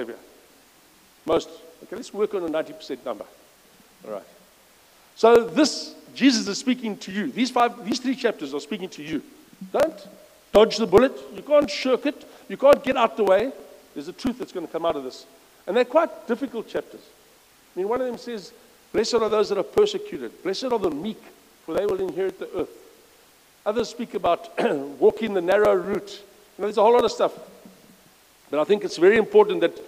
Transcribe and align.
Savior. 0.00 0.16
Most. 1.26 1.50
Okay, 1.82 1.96
let's 1.96 2.14
work 2.14 2.32
on 2.34 2.42
a 2.44 2.48
90% 2.48 3.04
number. 3.04 3.26
All 4.06 4.12
right. 4.12 4.22
So 5.14 5.44
this, 5.44 5.94
Jesus 6.14 6.48
is 6.48 6.56
speaking 6.56 6.96
to 6.98 7.12
you. 7.12 7.30
These 7.30 7.50
five, 7.50 7.84
these 7.84 7.98
three 7.98 8.16
chapters 8.16 8.54
are 8.54 8.60
speaking 8.60 8.88
to 8.90 9.02
you. 9.02 9.22
Don't 9.72 10.08
dodge 10.52 10.78
the 10.78 10.86
bullet. 10.86 11.12
You 11.34 11.42
can't 11.42 11.70
shirk 11.70 12.06
it. 12.06 12.26
You 12.48 12.56
can't 12.56 12.82
get 12.82 12.96
out 12.96 13.18
the 13.18 13.24
way. 13.24 13.52
There's 13.92 14.08
a 14.08 14.14
truth 14.14 14.38
that's 14.38 14.52
going 14.52 14.66
to 14.66 14.72
come 14.72 14.86
out 14.86 14.96
of 14.96 15.04
this. 15.04 15.26
And 15.66 15.76
they're 15.76 15.84
quite 15.84 16.26
difficult 16.26 16.66
chapters. 16.66 17.02
I 17.02 17.78
mean, 17.78 17.88
one 17.88 18.00
of 18.00 18.06
them 18.06 18.16
says, 18.16 18.52
Blessed 18.92 19.14
are 19.14 19.28
those 19.28 19.50
that 19.50 19.58
are 19.58 19.62
persecuted. 19.62 20.42
Blessed 20.42 20.64
are 20.64 20.78
the 20.78 20.90
meek, 20.90 21.22
for 21.66 21.74
they 21.74 21.84
will 21.84 22.00
inherit 22.00 22.38
the 22.38 22.48
earth. 22.56 22.70
Others 23.66 23.90
speak 23.90 24.14
about 24.14 24.48
walking 24.98 25.34
the 25.34 25.42
narrow 25.42 25.74
route. 25.74 26.22
You 26.56 26.62
know, 26.62 26.68
there's 26.68 26.78
a 26.78 26.82
whole 26.82 26.94
lot 26.94 27.04
of 27.04 27.12
stuff. 27.12 27.38
But 28.50 28.60
I 28.60 28.64
think 28.64 28.84
it's 28.84 28.96
very 28.96 29.16
important 29.16 29.60
that 29.60 29.78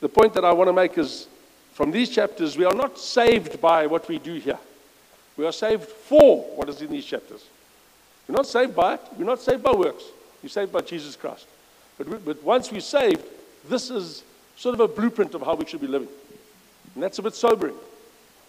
the 0.00 0.08
point 0.08 0.34
that 0.34 0.44
I 0.44 0.52
want 0.52 0.68
to 0.68 0.72
make 0.72 0.96
is 0.96 1.28
from 1.72 1.90
these 1.90 2.10
chapters, 2.10 2.56
we 2.56 2.64
are 2.64 2.74
not 2.74 2.98
saved 2.98 3.60
by 3.60 3.86
what 3.86 4.08
we 4.08 4.18
do 4.18 4.34
here. 4.34 4.58
We 5.36 5.46
are 5.46 5.52
saved 5.52 5.84
for 5.84 6.42
what 6.56 6.68
is 6.68 6.80
in 6.82 6.90
these 6.90 7.04
chapters. 7.04 7.44
We're 8.28 8.36
not 8.36 8.46
saved 8.46 8.74
by 8.74 8.94
it. 8.94 9.00
We're 9.16 9.24
not 9.24 9.40
saved 9.40 9.62
by 9.62 9.72
works. 9.72 10.04
We're 10.42 10.48
saved 10.48 10.72
by 10.72 10.80
Jesus 10.80 11.16
Christ. 11.16 11.46
But, 11.98 12.08
we, 12.08 12.16
but 12.18 12.42
once 12.42 12.72
we're 12.72 12.80
saved, 12.80 13.22
this 13.68 13.90
is 13.90 14.22
sort 14.56 14.74
of 14.74 14.80
a 14.80 14.88
blueprint 14.88 15.34
of 15.34 15.42
how 15.42 15.54
we 15.54 15.66
should 15.66 15.80
be 15.80 15.86
living. 15.86 16.08
And 16.94 17.02
that's 17.02 17.18
a 17.18 17.22
bit 17.22 17.34
sobering, 17.34 17.74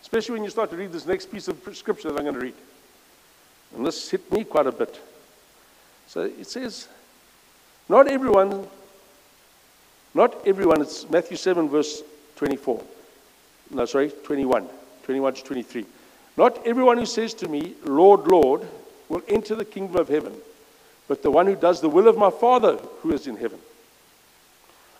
especially 0.02 0.34
when 0.34 0.44
you 0.44 0.49
start 0.49 0.70
to 0.72 0.76
read 0.76 0.91
this 0.91 1.05
next 1.05 1.32
piece 1.32 1.48
of 1.48 1.58
scripture 1.74 2.12
that 2.12 2.18
I'm 2.18 2.24
going 2.24 2.36
to 2.36 2.41
read. 2.41 2.55
And 3.76 3.86
this 3.86 4.10
hit 4.10 4.32
me 4.32 4.43
quite 4.43 4.68
a 4.68 4.71
bit. 4.71 4.99
So 6.08 6.21
it 6.21 6.48
says, 6.48 6.88
Not 7.88 8.08
everyone, 8.08 8.68
not 10.13 10.48
everyone, 10.48 10.81
it's 10.81 11.09
Matthew 11.09 11.37
7, 11.37 11.70
verse 11.70 12.04
24. 12.35 12.84
No, 13.71 13.85
sorry, 13.85 14.12
21. 14.23 14.68
21 15.03 15.34
to 15.35 15.43
23. 15.43 15.85
Not 16.37 16.65
everyone 16.65 16.98
who 16.98 17.05
says 17.05 17.34
to 17.35 17.48
me, 17.48 17.76
Lord, 17.84 18.27
Lord, 18.27 18.68
will 19.09 19.21
enter 19.27 19.55
the 19.55 19.65
kingdom 19.65 19.98
of 19.98 20.07
heaven, 20.07 20.34
but 21.07 21.21
the 21.21 21.31
one 21.31 21.45
who 21.45 21.55
does 21.55 21.81
the 21.81 21.90
will 21.90 22.07
of 22.07 22.18
my 22.18 22.29
Father 22.29 22.77
who 23.01 23.13
is 23.13 23.27
in 23.27 23.35
heaven. 23.35 23.59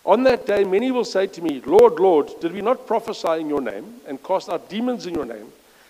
On 0.03 0.23
that 0.23 0.45
day, 0.48 0.64
many 0.64 0.92
will 0.92 1.06
say 1.06 1.28
to 1.28 1.42
me, 1.42 1.62
Lord, 1.66 2.00
Lord, 2.00 2.31
did 2.40 2.52
we 2.53 2.62
not 2.62 2.88
prophesy 2.88 3.40
in 3.40 3.50
your 3.50 3.62
name, 3.62 4.02
and 4.08 4.22
cast 4.23 4.50
out 4.50 4.70
demons 4.70 5.06
in 5.06 5.14
your 5.14 5.25
name, 5.25 5.48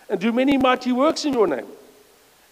and 0.10 0.20
do 0.20 0.32
many 0.32 0.58
mighty 0.58 0.92
works 0.92 1.26
in 1.26 1.34
your 1.34 1.48
name? 1.48 1.68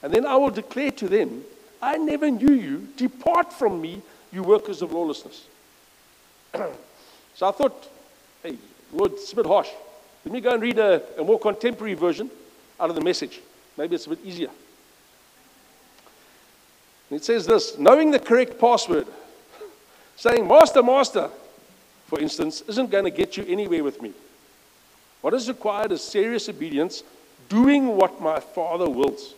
And 0.02 0.14
then 0.14 0.26
I 0.26 0.38
will 0.38 0.50
declare 0.50 0.92
to 0.92 1.08
them, 1.09 1.44
I 1.81 1.98
never 1.98 2.31
knew 2.31 2.54
you. 2.54 2.88
Depart 2.95 3.52
from 3.52 3.81
me, 3.81 4.02
you 4.31 4.44
workers 4.44 4.81
of 4.81 4.94
lawlessness. 4.94 5.45
so 7.36 7.47
I 7.47 7.52
thought, 7.52 7.88
hey, 8.44 8.58
Lord, 8.92 9.14
it's 9.14 9.33
a 9.33 9.36
bit 9.36 9.45
harsh. 9.45 9.69
Let 10.25 10.33
me 10.33 10.42
go 10.42 10.52
and 10.52 10.61
read 10.61 10.80
a, 10.80 11.02
a 11.19 11.23
more 11.23 11.39
contemporary 11.39 11.94
version 11.94 12.30
out 12.80 12.89
of 12.89 12.95
the 12.95 13.02
message. 13.02 13.39
Maybe 13.78 13.95
it's 13.95 14.05
a 14.05 14.09
bit 14.09 14.19
easier. 14.23 14.50
And 17.09 17.20
it 17.20 17.23
says 17.23 17.45
this 17.45 17.77
knowing 17.77 18.11
the 18.11 18.20
correct 18.20 18.59
password, 18.59 19.08
saying, 20.16 20.47
Master, 20.47 20.83
Master, 20.83 21.30
for 22.08 22.20
instance, 22.20 22.61
isn't 22.67 22.89
going 22.89 23.05
to 23.05 23.11
get 23.11 23.38
you 23.38 23.45
anywhere 23.47 23.83
with 23.83 24.02
me. 24.02 24.14
What 25.22 25.33
is 25.33 25.47
required 25.47 25.92
is 25.92 26.02
serious 26.02 26.50
obedience, 26.50 27.03
doing 27.50 27.88
what 27.88 28.22
my 28.22 28.39
Father 28.39 28.89
wills. 28.89 29.33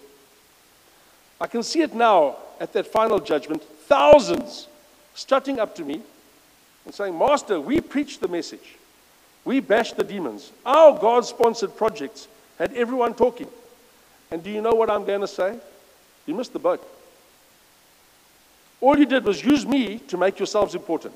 I 1.39 1.47
can 1.47 1.63
see 1.63 1.81
it 1.81 1.95
now 1.95 2.37
at 2.59 2.71
that 2.73 2.85
final 2.87 3.19
judgment, 3.19 3.63
thousands 3.63 4.67
strutting 5.15 5.59
up 5.59 5.75
to 5.75 5.83
me 5.83 6.01
and 6.86 6.94
saying, 6.94 7.18
Master, 7.18 7.59
we 7.59 7.80
preached 7.80 8.22
the 8.22 8.28
message. 8.28 8.78
We 9.46 9.59
bashed 9.59 9.97
the 9.97 10.03
demons. 10.03 10.52
Our 10.66 11.00
God 11.00 11.25
sponsored 11.25 11.75
projects 11.75 12.28
had 12.58 12.74
everyone 12.74 13.14
talking. 13.14 13.47
And 14.30 14.44
do 14.44 14.50
you 14.50 14.62
know 14.62 14.74
what 14.74 14.90
I'm 14.90 15.06
going 15.06 15.22
to 15.22 15.28
say? 15.28 15.58
You 16.25 16.36
missed 16.36 16.53
the 16.53 16.59
boat. 16.59 16.86
All 18.80 18.97
you 18.97 19.06
did 19.06 19.25
was 19.25 19.44
use 19.44 19.66
me 19.66 20.00
to 20.08 20.18
make 20.18 20.40
yourselves 20.40 20.75
important. 20.75 21.16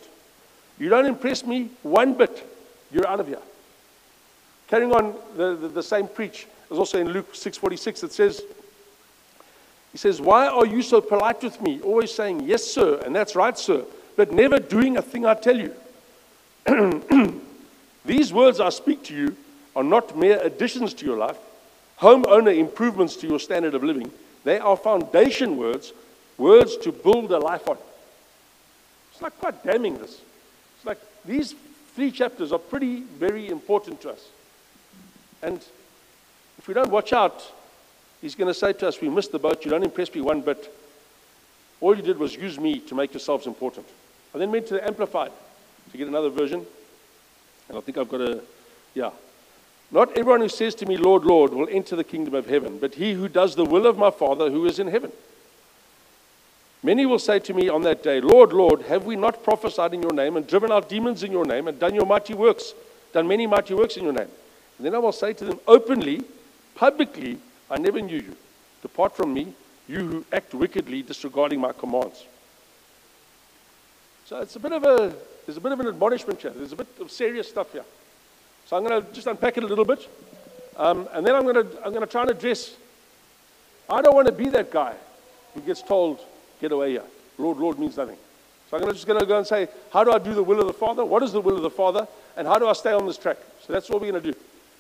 You 0.78 0.90
don't 0.90 1.06
impress 1.06 1.46
me 1.46 1.70
one 1.84 2.14
bit. 2.14 2.48
You're 2.92 3.08
out 3.08 3.20
of 3.20 3.28
here. 3.28 3.40
Carrying 4.68 4.92
on 4.92 5.16
the, 5.38 5.56
the, 5.56 5.68
the 5.68 5.84
same 5.84 6.08
preach, 6.08 6.48
is 6.72 6.78
also 6.78 7.00
in 7.00 7.10
Luke 7.10 7.34
6:46. 7.34 8.04
It 8.04 8.12
says, 8.12 8.42
he 9.92 9.98
says, 9.98 10.20
Why 10.20 10.48
are 10.48 10.66
you 10.66 10.82
so 10.82 11.00
polite 11.00 11.42
with 11.44 11.62
me? 11.62 11.80
Always 11.82 12.14
saying, 12.14 12.42
Yes, 12.42 12.64
sir, 12.64 13.02
and 13.06 13.16
that's 13.16 13.36
right, 13.36 13.58
sir, 13.58 13.86
but 14.16 14.32
never 14.32 14.60
doing 14.60 14.98
a 14.98 15.02
thing 15.02 15.26
I 15.26 15.34
tell 15.34 15.58
you. 15.58 15.74
These 18.06 18.34
words 18.34 18.60
I 18.60 18.70
speak 18.70 19.04
to 19.06 19.16
you 19.16 19.36
are 19.76 19.84
not 19.84 20.18
mere 20.18 20.40
additions 20.42 20.94
to 20.96 21.06
your 21.06 21.18
life, 21.18 21.38
homeowner 22.00 22.58
improvements 22.58 23.16
to 23.18 23.28
your 23.28 23.40
standard 23.40 23.74
of 23.74 23.84
living. 23.84 24.12
They 24.44 24.60
are 24.60 24.78
foundation 24.78 25.58
words, 25.58 25.92
words 26.38 26.78
to 26.78 26.92
build 26.92 27.32
a 27.32 27.40
life 27.40 27.68
on. 27.68 27.78
It's 29.12 29.22
like 29.22 29.38
quite 29.40 29.64
damning 29.64 29.98
this. 29.98 30.22
It's 30.76 30.86
like 30.86 31.00
these 31.26 31.56
three 31.96 32.12
chapters 32.12 32.52
are 32.52 32.60
pretty, 32.60 33.02
very 33.02 33.50
important 33.50 34.02
to 34.02 34.12
us. 34.12 34.28
And 35.42 35.60
if 36.58 36.68
we 36.68 36.74
don't 36.74 36.92
watch 36.92 37.14
out, 37.14 37.44
he's 38.22 38.36
going 38.36 38.48
to 38.48 38.54
say 38.54 38.74
to 38.74 38.88
us, 38.88 39.02
We 39.02 39.10
missed 39.10 39.32
the 39.32 39.40
boat. 39.40 39.64
You 39.66 39.72
don't 39.72 39.84
impress 39.84 40.14
me 40.14 40.22
one 40.22 40.42
bit. 40.42 40.74
All 41.82 41.96
you 41.96 42.02
did 42.02 42.18
was 42.18 42.36
use 42.36 42.60
me 42.60 42.80
to 42.80 42.96
make 42.96 43.14
yourselves 43.14 43.48
important. 43.48 43.86
I 44.36 44.38
then 44.38 44.52
went 44.52 44.68
to 44.68 44.74
the 44.74 44.86
Amplified 44.86 45.32
to 45.92 45.98
get 45.98 46.10
another 46.10 46.30
version. 46.30 46.66
And 47.70 47.78
I 47.78 47.82
think 47.82 47.98
I've 47.98 48.10
got 48.10 48.20
a, 48.20 48.42
yeah. 48.94 49.12
Not 49.92 50.10
everyone 50.18 50.42
who 50.42 50.50
says 50.50 50.76
to 50.76 50.86
me, 50.86 50.98
Lord, 50.98 51.24
Lord, 51.24 51.54
will 51.54 51.70
enter 51.72 51.96
the 51.96 52.04
kingdom 52.04 52.36
of 52.36 52.46
heaven, 52.46 52.78
but 52.78 52.96
he 52.96 53.14
who 53.14 53.30
does 53.30 53.56
the 53.56 53.64
will 53.64 53.88
of 53.88 53.98
my 53.98 54.12
Father 54.12 54.52
who 54.52 54.66
is 54.66 54.78
in 54.78 54.88
heaven. 54.88 55.14
Many 56.84 57.06
will 57.06 57.18
say 57.18 57.40
to 57.40 57.54
me 57.54 57.70
on 57.70 57.84
that 57.84 58.04
day, 58.04 58.20
Lord, 58.20 58.52
Lord, 58.52 58.82
have 58.84 59.06
we 59.06 59.16
not 59.16 59.42
prophesied 59.42 59.94
in 59.94 60.02
your 60.02 60.14
name 60.14 60.36
and 60.36 60.46
driven 60.46 60.70
out 60.70 60.90
demons 60.90 61.24
in 61.24 61.32
your 61.32 61.46
name 61.46 61.70
and 61.70 61.80
done 61.80 61.96
your 61.96 62.06
mighty 62.06 62.34
works, 62.34 62.74
done 63.14 63.30
many 63.30 63.48
mighty 63.48 63.74
works 63.74 63.96
in 63.96 64.04
your 64.04 64.14
name? 64.14 64.28
And 64.78 64.86
then 64.86 64.96
I 64.96 64.98
will 64.98 65.14
say 65.14 65.32
to 65.32 65.46
them 65.46 65.62
openly, 65.66 66.26
publicly, 66.76 67.38
I 67.72 67.78
never 67.78 68.02
knew 68.02 68.18
you. 68.18 68.36
Depart 68.82 69.16
from 69.16 69.34
me, 69.34 69.54
you 69.88 70.00
who 70.00 70.26
act 70.34 70.54
wickedly, 70.54 71.04
disregarding 71.04 71.62
my 71.62 71.72
commands. 71.72 72.26
So 74.26 74.40
it's 74.40 74.56
a 74.56 74.60
bit 74.60 74.72
of 74.72 74.84
a 74.84 75.14
there's 75.46 75.58
a 75.58 75.62
bit 75.62 75.72
of 75.72 75.80
an 75.80 75.88
admonishment 75.88 76.42
here. 76.42 76.52
There's 76.52 76.72
a 76.72 76.76
bit 76.76 76.88
of 77.00 77.12
serious 77.12 77.48
stuff 77.48 77.72
here. 77.72 77.86
So 78.66 78.76
I'm 78.76 78.84
going 78.84 79.02
to 79.02 79.14
just 79.14 79.28
unpack 79.28 79.58
it 79.58 79.64
a 79.64 79.68
little 79.68 79.86
bit. 79.86 80.10
Um, 80.76 81.08
and 81.14 81.26
then 81.26 81.36
I'm 81.36 81.44
going, 81.44 81.56
to, 81.56 81.86
I'm 81.86 81.92
going 81.92 82.02
to 82.02 82.08
try 82.08 82.24
and 82.24 82.32
address 82.32 82.76
I 83.90 84.02
don't 84.02 84.16
want 84.16 84.28
to 84.28 84.34
be 84.34 84.50
that 84.50 84.72
guy 84.72 84.96
who 85.54 85.62
gets 85.62 85.82
told, 85.82 86.20
get 86.60 86.72
away 86.72 86.92
here. 86.92 87.04
Lord, 87.38 87.58
Lord 87.58 87.78
means 87.78 87.98
nothing. 87.98 88.18
So 88.70 88.78
I'm 88.78 88.82
gonna, 88.82 88.94
just 88.94 89.06
going 89.06 89.20
to 89.20 89.26
go 89.26 89.38
and 89.38 89.46
say, 89.46 89.68
how 89.94 90.04
do 90.04 90.12
I 90.12 90.18
do 90.18 90.34
the 90.34 90.42
will 90.42 90.60
of 90.60 90.66
the 90.66 90.74
Father? 90.74 91.06
What 91.06 91.22
is 91.22 91.32
the 91.32 91.42
will 91.42 91.56
of 91.56 91.62
the 91.62 91.70
Father? 91.70 92.08
And 92.36 92.48
how 92.48 92.58
do 92.58 92.68
I 92.68 92.74
stay 92.74 92.94
on 92.94 93.06
this 93.06 93.18
track? 93.18 93.38
So 93.62 93.72
that's 93.72 93.90
what 93.90 94.02
we're 94.02 94.12
going 94.12 94.24
to 94.24 94.32
do. 94.32 94.38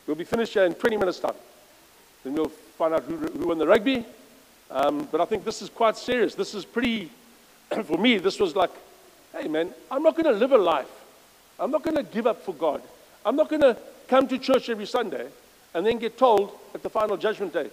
We'll 0.07 0.15
be 0.15 0.23
finished 0.23 0.53
here 0.53 0.65
in 0.65 0.73
20 0.73 0.97
minutes' 0.97 1.19
time. 1.19 1.35
Then 2.23 2.33
we'll 2.33 2.49
find 2.49 2.95
out 2.95 3.03
who, 3.03 3.17
who 3.17 3.47
won 3.47 3.59
the 3.59 3.67
rugby. 3.67 4.05
Um, 4.71 5.07
but 5.11 5.21
I 5.21 5.25
think 5.25 5.45
this 5.45 5.61
is 5.61 5.69
quite 5.69 5.97
serious. 5.97 6.33
This 6.33 6.55
is 6.55 6.65
pretty, 6.65 7.11
for 7.83 7.97
me, 7.99 8.17
this 8.17 8.39
was 8.39 8.55
like 8.55 8.71
Hey, 9.37 9.49
man, 9.49 9.73
I'm 9.91 10.01
not 10.01 10.15
going 10.15 10.25
to 10.25 10.31
live 10.31 10.53
a 10.53 10.57
life. 10.57 10.89
I'm 11.59 11.69
not 11.69 11.83
going 11.83 11.97
to 11.97 12.03
give 12.03 12.25
up 12.25 12.41
for 12.43 12.53
God. 12.53 12.81
I'm 13.25 13.35
not 13.35 13.49
going 13.49 13.61
to 13.61 13.77
come 14.07 14.27
to 14.29 14.37
church 14.37 14.69
every 14.69 14.85
Sunday 14.85 15.27
and 15.73 15.85
then 15.85 15.97
get 15.97 16.17
told 16.17 16.57
at 16.73 16.81
the 16.81 16.89
final 16.89 17.17
judgment 17.17 17.51
day, 17.51 17.69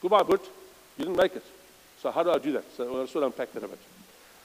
goodbye, 0.00 0.22
but 0.22 0.40
you 0.96 1.04
didn't 1.04 1.16
make 1.16 1.34
it. 1.34 1.44
So 2.00 2.12
how 2.12 2.22
do 2.22 2.30
I 2.30 2.38
do 2.38 2.52
that? 2.52 2.64
So 2.76 3.00
I'll 3.00 3.06
sort 3.08 3.24
of 3.24 3.32
unpack 3.32 3.52
that 3.54 3.64
a 3.64 3.68
bit. 3.68 3.78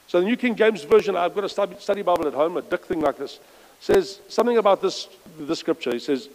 So 0.08 0.20
the 0.20 0.26
New 0.26 0.38
King 0.38 0.56
James 0.56 0.84
Version, 0.84 1.16
I've 1.16 1.36
got 1.36 1.44
a 1.44 1.50
study, 1.50 2.02
Bible 2.02 2.28
at 2.28 2.34
home, 2.34 2.58
a 2.58 2.62
dick 2.64 2.86
thing 2.86 3.02
like 3.02 3.18
this, 3.18 3.40
says 3.80 4.20
something 4.28 4.58
about 4.58 4.82
this, 4.82 5.08
this 5.38 5.60
scripture. 5.60 5.92
He 5.92 6.00
says, 6.00 6.30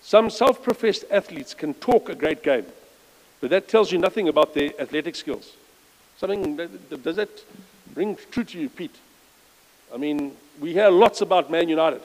some 0.00 0.30
self-professed 0.30 1.04
athletes 1.10 1.52
can 1.52 1.74
talk 1.74 2.08
a 2.08 2.14
great 2.14 2.42
game, 2.42 2.64
but 3.40 3.50
that 3.50 3.68
tells 3.68 3.92
you 3.92 3.98
nothing 3.98 4.28
about 4.28 4.54
their 4.54 4.70
athletic 4.80 5.14
skills. 5.14 5.56
Something, 6.16 6.56
does 7.02 7.16
that 7.16 7.44
ring 7.94 8.16
true 8.30 8.44
to 8.44 8.58
you, 8.58 8.68
Pete. 8.68 8.94
I 9.92 9.96
mean, 9.96 10.36
we 10.60 10.72
hear 10.72 10.88
lots 10.88 11.20
about 11.20 11.50
Man 11.50 11.68
United, 11.68 12.02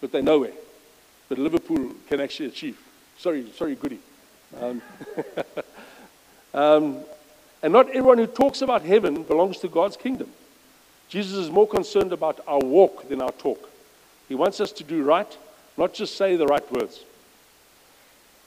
but 0.00 0.12
they're 0.12 0.22
nowhere. 0.22 0.52
But 1.28 1.38
Liverpool 1.38 1.92
can 2.08 2.20
actually 2.20 2.48
achieve. 2.48 2.78
Sorry, 3.18 3.50
sorry, 3.56 3.74
goody. 3.74 3.98
Um, 4.60 4.82
um, 6.54 6.98
and 7.62 7.72
not 7.72 7.88
everyone 7.88 8.18
who 8.18 8.26
talks 8.26 8.62
about 8.62 8.82
heaven 8.82 9.22
belongs 9.22 9.58
to 9.58 9.68
God's 9.68 9.96
kingdom. 9.96 10.30
Jesus 11.08 11.34
is 11.34 11.50
more 11.50 11.66
concerned 11.66 12.12
about 12.12 12.40
our 12.46 12.60
walk 12.60 13.08
than 13.08 13.20
our 13.20 13.32
talk. 13.32 13.68
He 14.28 14.34
wants 14.34 14.60
us 14.60 14.72
to 14.72 14.84
do 14.84 15.02
right, 15.02 15.36
not 15.76 15.92
just 15.92 16.16
say 16.16 16.36
the 16.36 16.46
right 16.46 16.72
words. 16.72 17.04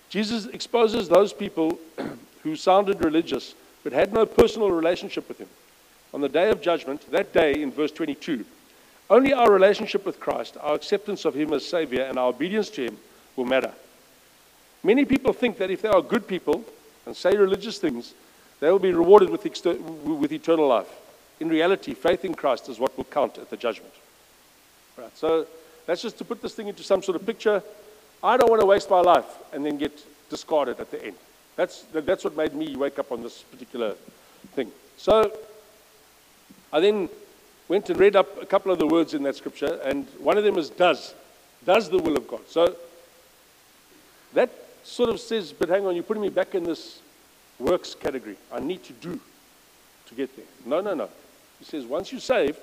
Jesus 0.09 0.45
exposes 0.47 1.09
those 1.09 1.33
people 1.33 1.79
who 2.43 2.55
sounded 2.55 3.03
religious 3.03 3.53
but 3.83 3.91
had 3.91 4.13
no 4.13 4.25
personal 4.25 4.71
relationship 4.71 5.27
with 5.27 5.39
him 5.39 5.49
on 6.13 6.21
the 6.21 6.29
day 6.29 6.49
of 6.49 6.61
judgment, 6.61 7.09
that 7.11 7.33
day 7.33 7.61
in 7.61 7.71
verse 7.71 7.91
22, 7.91 8.45
Only 9.09 9.33
our 9.33 9.51
relationship 9.51 10.05
with 10.05 10.19
Christ, 10.19 10.57
our 10.61 10.75
acceptance 10.75 11.25
of 11.25 11.33
Him 11.33 11.53
as 11.53 11.65
Savior, 11.65 12.03
and 12.03 12.17
our 12.17 12.29
obedience 12.29 12.69
to 12.71 12.85
Him 12.85 12.97
will 13.35 13.45
matter. 13.45 13.71
Many 14.83 15.05
people 15.05 15.33
think 15.33 15.57
that 15.57 15.71
if 15.71 15.81
they 15.81 15.89
are 15.89 16.01
good 16.01 16.27
people 16.27 16.63
and 17.05 17.15
say 17.15 17.35
religious 17.35 17.79
things, 17.79 18.13
they 18.59 18.69
will 18.71 18.79
be 18.79 18.93
rewarded 18.93 19.29
with, 19.29 19.45
exter- 19.45 19.75
with 19.75 20.31
eternal 20.31 20.67
life. 20.67 20.87
In 21.39 21.49
reality, 21.49 21.93
faith 21.93 22.23
in 22.23 22.35
Christ 22.35 22.69
is 22.69 22.79
what 22.79 22.95
will 22.95 23.05
count 23.05 23.37
at 23.37 23.49
the 23.49 23.57
judgment. 23.57 23.93
Right, 24.97 25.17
so 25.17 25.47
that's 25.85 26.01
just 26.01 26.17
to 26.19 26.25
put 26.25 26.41
this 26.41 26.53
thing 26.53 26.67
into 26.67 26.83
some 26.83 27.01
sort 27.01 27.15
of 27.15 27.25
picture. 27.25 27.63
I 28.23 28.37
don't 28.37 28.49
want 28.49 28.61
to 28.61 28.65
waste 28.65 28.89
my 28.89 29.01
life 29.01 29.25
and 29.51 29.65
then 29.65 29.77
get 29.77 29.91
discarded 30.29 30.79
at 30.79 30.91
the 30.91 31.03
end. 31.03 31.15
That's, 31.55 31.83
that's 31.91 32.23
what 32.23 32.37
made 32.37 32.53
me 32.53 32.75
wake 32.75 32.99
up 32.99 33.11
on 33.11 33.21
this 33.21 33.41
particular 33.41 33.95
thing. 34.53 34.71
So 34.97 35.35
I 36.73 36.79
then 36.79 37.07
went 37.67 37.89
and 37.89 37.99
read 37.99 38.15
up 38.15 38.41
a 38.41 38.47
couple 38.47 38.71
of 38.71 38.79
the 38.79 38.87
words 38.87 39.13
in 39.13 39.21
that 39.23 39.35
scripture, 39.35 39.79
and 39.85 40.07
one 40.17 40.39
of 40.39 40.43
them 40.43 40.57
is 40.57 40.71
does. 40.71 41.13
Does 41.65 41.89
the 41.89 41.99
will 41.99 42.17
of 42.17 42.27
God. 42.27 42.41
So 42.49 42.75
that 44.33 44.49
sort 44.83 45.11
of 45.11 45.19
says, 45.19 45.53
but 45.53 45.69
hang 45.69 45.85
on, 45.85 45.93
you're 45.93 46.03
putting 46.03 46.23
me 46.23 46.29
back 46.29 46.55
in 46.55 46.63
this 46.63 46.99
works 47.59 47.93
category. 47.93 48.35
I 48.51 48.59
need 48.59 48.83
to 48.85 48.93
do 48.93 49.19
to 50.07 50.15
get 50.15 50.35
there. 50.35 50.45
No, 50.65 50.81
no, 50.81 50.95
no. 50.95 51.09
He 51.59 51.65
says, 51.65 51.85
once 51.85 52.11
you're 52.11 52.19
saved, 52.19 52.59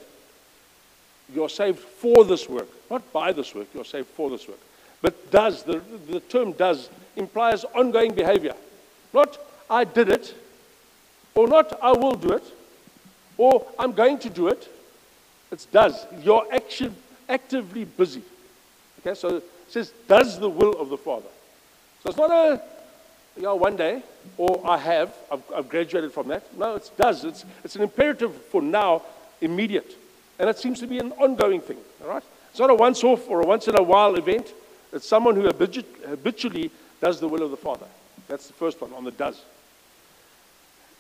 you're 1.32 1.48
saved 1.48 1.78
for 1.78 2.24
this 2.24 2.48
work, 2.48 2.68
not 2.90 3.12
by 3.12 3.32
this 3.32 3.54
work, 3.54 3.68
you're 3.72 3.84
saved 3.84 4.08
for 4.08 4.28
this 4.28 4.46
work. 4.48 4.58
But 5.00 5.30
does, 5.30 5.62
the, 5.62 5.80
the 6.08 6.20
term 6.20 6.52
does, 6.52 6.90
implies 7.16 7.64
ongoing 7.64 8.12
behavior. 8.12 8.54
Not 9.14 9.38
I 9.70 9.84
did 9.84 10.08
it, 10.08 10.34
or 11.34 11.46
not 11.46 11.78
I 11.80 11.92
will 11.92 12.16
do 12.16 12.32
it, 12.32 12.44
or 13.40 13.66
I'm 13.78 13.92
going 13.92 14.18
to 14.18 14.28
do 14.28 14.48
it. 14.48 14.68
It's 15.50 15.64
does. 15.64 16.06
You're 16.22 16.46
active, 16.52 16.92
actively 17.26 17.86
busy. 17.86 18.22
Okay, 19.00 19.14
so 19.14 19.36
it 19.36 19.44
says, 19.66 19.94
does 20.06 20.38
the 20.38 20.50
will 20.50 20.78
of 20.78 20.90
the 20.90 20.98
Father. 20.98 21.30
So 22.02 22.10
it's 22.10 22.18
not 22.18 22.30
a, 22.30 22.60
you 23.38 23.44
know, 23.44 23.54
one 23.54 23.76
day, 23.76 24.02
or 24.36 24.60
I 24.68 24.76
have, 24.76 25.14
I've, 25.32 25.42
I've 25.56 25.68
graduated 25.70 26.12
from 26.12 26.28
that. 26.28 26.54
No, 26.58 26.74
it 26.74 26.90
does. 26.98 27.24
It's, 27.24 27.46
it's 27.64 27.76
an 27.76 27.82
imperative 27.82 28.34
for 28.52 28.60
now, 28.60 29.00
immediate. 29.40 29.96
And 30.38 30.50
it 30.50 30.58
seems 30.58 30.78
to 30.80 30.86
be 30.86 30.98
an 30.98 31.12
ongoing 31.12 31.62
thing, 31.62 31.78
all 32.02 32.08
right? 32.10 32.22
It's 32.50 32.60
not 32.60 32.68
a 32.68 32.74
once 32.74 33.02
off 33.02 33.26
or 33.26 33.40
a 33.40 33.46
once 33.46 33.68
in 33.68 33.78
a 33.78 33.82
while 33.82 34.16
event. 34.16 34.52
It's 34.92 35.08
someone 35.08 35.34
who 35.34 35.44
habitually 35.44 36.70
does 37.00 37.20
the 37.20 37.28
will 37.28 37.42
of 37.42 37.50
the 37.50 37.56
Father. 37.56 37.86
That's 38.28 38.48
the 38.48 38.52
first 38.52 38.78
one 38.82 38.92
on 38.92 39.04
the 39.04 39.12
does. 39.12 39.40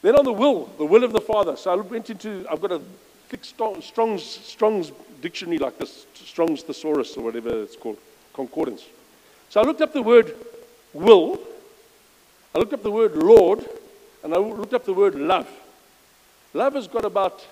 Then 0.02 0.16
on 0.16 0.24
the 0.24 0.32
will, 0.32 0.66
the 0.78 0.84
will 0.84 1.04
of 1.04 1.12
the 1.12 1.20
Father. 1.20 1.56
So 1.56 1.72
I 1.72 1.76
went 1.76 2.08
into, 2.08 2.46
I've 2.50 2.60
got 2.60 2.72
a 2.72 2.80
thick 3.28 3.44
Strong's, 3.44 4.24
Strong's 4.24 4.92
dictionary 5.20 5.58
like 5.58 5.78
this, 5.78 6.06
Strong's 6.14 6.62
thesaurus 6.62 7.16
or 7.16 7.24
whatever 7.24 7.62
it's 7.62 7.76
called, 7.76 7.98
concordance. 8.32 8.84
So 9.50 9.60
I 9.60 9.64
looked 9.64 9.80
up 9.80 9.92
the 9.92 10.02
word 10.02 10.34
will, 10.92 11.40
I 12.54 12.58
looked 12.58 12.72
up 12.72 12.82
the 12.82 12.90
word 12.90 13.14
Lord, 13.16 13.64
and 14.22 14.34
I 14.34 14.38
looked 14.38 14.74
up 14.74 14.84
the 14.84 14.94
word 14.94 15.14
love. 15.14 15.48
Love 16.54 16.74
has 16.74 16.88
got 16.88 17.04
about 17.04 17.46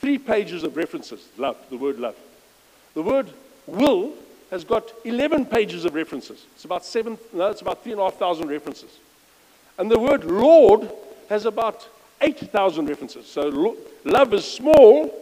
three 0.00 0.18
pages 0.18 0.62
of 0.62 0.76
references. 0.76 1.28
Love, 1.36 1.56
the 1.70 1.76
word 1.76 1.98
love. 1.98 2.16
The 2.94 3.02
word 3.02 3.30
will 3.66 4.12
has 4.50 4.64
got 4.64 4.92
11 5.04 5.46
pages 5.46 5.84
of 5.84 5.94
references. 5.94 6.44
It's 6.54 6.64
about 6.64 6.84
seven, 6.84 7.18
no, 7.32 7.48
it's 7.48 7.62
about 7.62 7.82
three 7.82 7.92
and 7.92 8.00
a 8.00 8.04
half 8.04 8.18
thousand 8.18 8.48
references. 8.48 8.90
And 9.78 9.90
the 9.90 9.98
word 9.98 10.24
Lord 10.24 10.90
has 11.28 11.46
about 11.46 11.88
8,000 12.20 12.88
references. 12.88 13.26
So 13.26 13.48
lo- 13.48 13.76
love 14.04 14.32
is 14.34 14.44
small, 14.44 15.12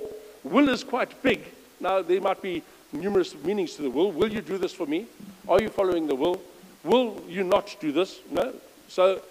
will 0.44 0.68
is 0.68 0.84
quite 0.84 1.22
big. 1.22 1.42
Now, 1.80 2.02
there 2.02 2.20
might 2.20 2.42
be 2.42 2.62
numerous 2.92 3.34
meanings 3.34 3.74
to 3.76 3.82
the 3.82 3.90
will. 3.90 4.12
Will 4.12 4.32
you 4.32 4.42
do 4.42 4.58
this 4.58 4.72
for 4.72 4.86
me? 4.86 5.06
Are 5.48 5.60
you 5.60 5.68
following 5.68 6.06
the 6.06 6.14
will? 6.14 6.40
Will 6.84 7.22
you 7.28 7.44
not 7.44 7.74
do 7.80 7.92
this? 7.92 8.20
No. 8.30 8.52
So 8.88 9.22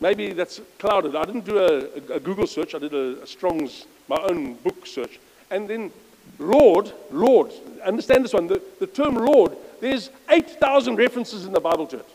maybe 0.00 0.32
that's 0.32 0.60
clouded. 0.78 1.14
I 1.14 1.24
didn't 1.24 1.44
do 1.44 1.58
a, 1.58 2.12
a, 2.12 2.16
a 2.16 2.20
Google 2.20 2.46
search, 2.46 2.74
I 2.74 2.78
did 2.78 2.94
a, 2.94 3.22
a 3.22 3.26
Strong's, 3.26 3.86
my 4.08 4.16
own 4.16 4.54
book 4.54 4.86
search. 4.86 5.20
And 5.50 5.68
then 5.68 5.92
Lord, 6.38 6.92
Lord, 7.10 7.52
understand 7.84 8.24
this 8.24 8.32
one. 8.32 8.46
The, 8.46 8.62
the 8.80 8.86
term 8.86 9.16
Lord, 9.16 9.56
there's 9.80 10.10
8,000 10.28 10.96
references 10.96 11.44
in 11.44 11.52
the 11.52 11.60
Bible 11.60 11.86
to 11.88 11.98
it. 11.98 12.08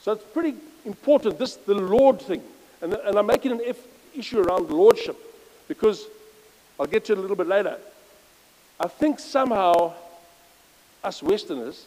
So 0.00 0.12
it's 0.12 0.24
pretty 0.24 0.54
important, 0.84 1.38
this, 1.38 1.56
the 1.56 1.74
Lord 1.74 2.20
thing. 2.20 2.42
And, 2.82 2.92
and 2.94 3.18
I'm 3.18 3.26
making 3.26 3.52
an 3.52 3.60
F 3.64 3.78
issue 4.14 4.40
around 4.40 4.70
lordship 4.70 5.16
because 5.68 6.06
I'll 6.78 6.86
get 6.86 7.04
to 7.06 7.12
it 7.12 7.18
a 7.18 7.20
little 7.20 7.36
bit 7.36 7.46
later. 7.46 7.78
I 8.78 8.88
think 8.88 9.18
somehow 9.18 9.94
us 11.02 11.22
Westerners, 11.22 11.86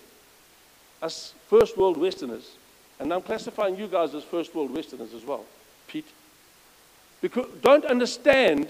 us 1.02 1.34
first 1.48 1.78
world 1.78 1.98
Westerners, 1.98 2.52
and 3.00 3.14
I'm 3.14 3.22
classifying 3.22 3.78
you 3.78 3.88
guys 3.88 4.16
as 4.16 4.24
first 4.24 4.56
world 4.56 4.74
Westerners 4.74 5.14
as 5.14 5.24
well, 5.24 5.46
Pete, 5.88 6.08
because 7.22 7.48
don't 7.62 7.86
understand 7.86 8.68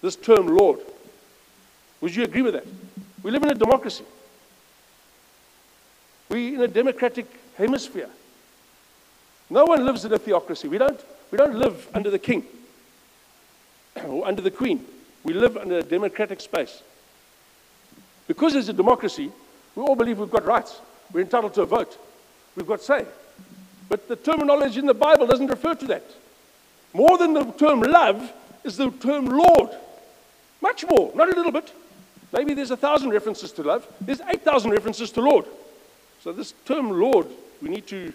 this 0.00 0.16
term 0.16 0.46
Lord. 0.46 0.80
Would 2.00 2.14
you 2.14 2.22
agree 2.22 2.42
with 2.42 2.54
that? 2.54 2.66
We 3.22 3.30
live 3.30 3.42
in 3.42 3.50
a 3.50 3.54
democracy. 3.54 4.04
We're 6.28 6.54
in 6.54 6.62
a 6.62 6.68
democratic 6.68 7.26
hemisphere. 7.56 8.08
No 9.50 9.64
one 9.64 9.84
lives 9.84 10.04
in 10.04 10.12
a 10.12 10.18
theocracy. 10.18 10.68
We 10.68 10.78
don't, 10.78 11.00
we 11.30 11.38
don't 11.38 11.54
live 11.54 11.88
under 11.94 12.10
the 12.10 12.18
king 12.18 12.44
or 14.06 14.26
under 14.26 14.42
the 14.42 14.50
queen. 14.50 14.84
We 15.24 15.34
live 15.34 15.56
in 15.56 15.72
a 15.72 15.82
democratic 15.82 16.40
space. 16.40 16.82
Because 18.26 18.52
there's 18.52 18.68
a 18.68 18.74
democracy, 18.74 19.30
we 19.74 19.82
all 19.82 19.96
believe 19.96 20.18
we've 20.18 20.30
got 20.30 20.44
rights. 20.44 20.80
We're 21.12 21.22
entitled 21.22 21.54
to 21.54 21.62
a 21.62 21.66
vote. 21.66 21.98
We've 22.56 22.66
got 22.66 22.82
say. 22.82 23.06
But 23.88 24.08
the 24.08 24.16
terminology 24.16 24.78
in 24.78 24.86
the 24.86 24.94
Bible 24.94 25.26
doesn't 25.26 25.46
refer 25.46 25.74
to 25.74 25.86
that. 25.86 26.04
More 26.92 27.16
than 27.18 27.32
the 27.32 27.44
term 27.52 27.80
love 27.80 28.32
is 28.64 28.76
the 28.76 28.90
term 28.90 29.26
Lord. 29.26 29.70
Much 30.60 30.84
more, 30.88 31.12
not 31.14 31.28
a 31.28 31.34
little 31.34 31.52
bit. 31.52 31.72
Maybe 32.32 32.54
there's 32.54 32.70
a 32.70 32.76
thousand 32.76 33.10
references 33.10 33.52
to 33.52 33.62
love. 33.62 33.86
There's 34.00 34.20
8,000 34.20 34.70
references 34.70 35.10
to 35.12 35.20
Lord. 35.20 35.46
So 36.22 36.32
this 36.32 36.52
term 36.66 36.90
Lord, 36.90 37.26
we 37.62 37.68
need 37.70 37.86
to, 37.88 38.12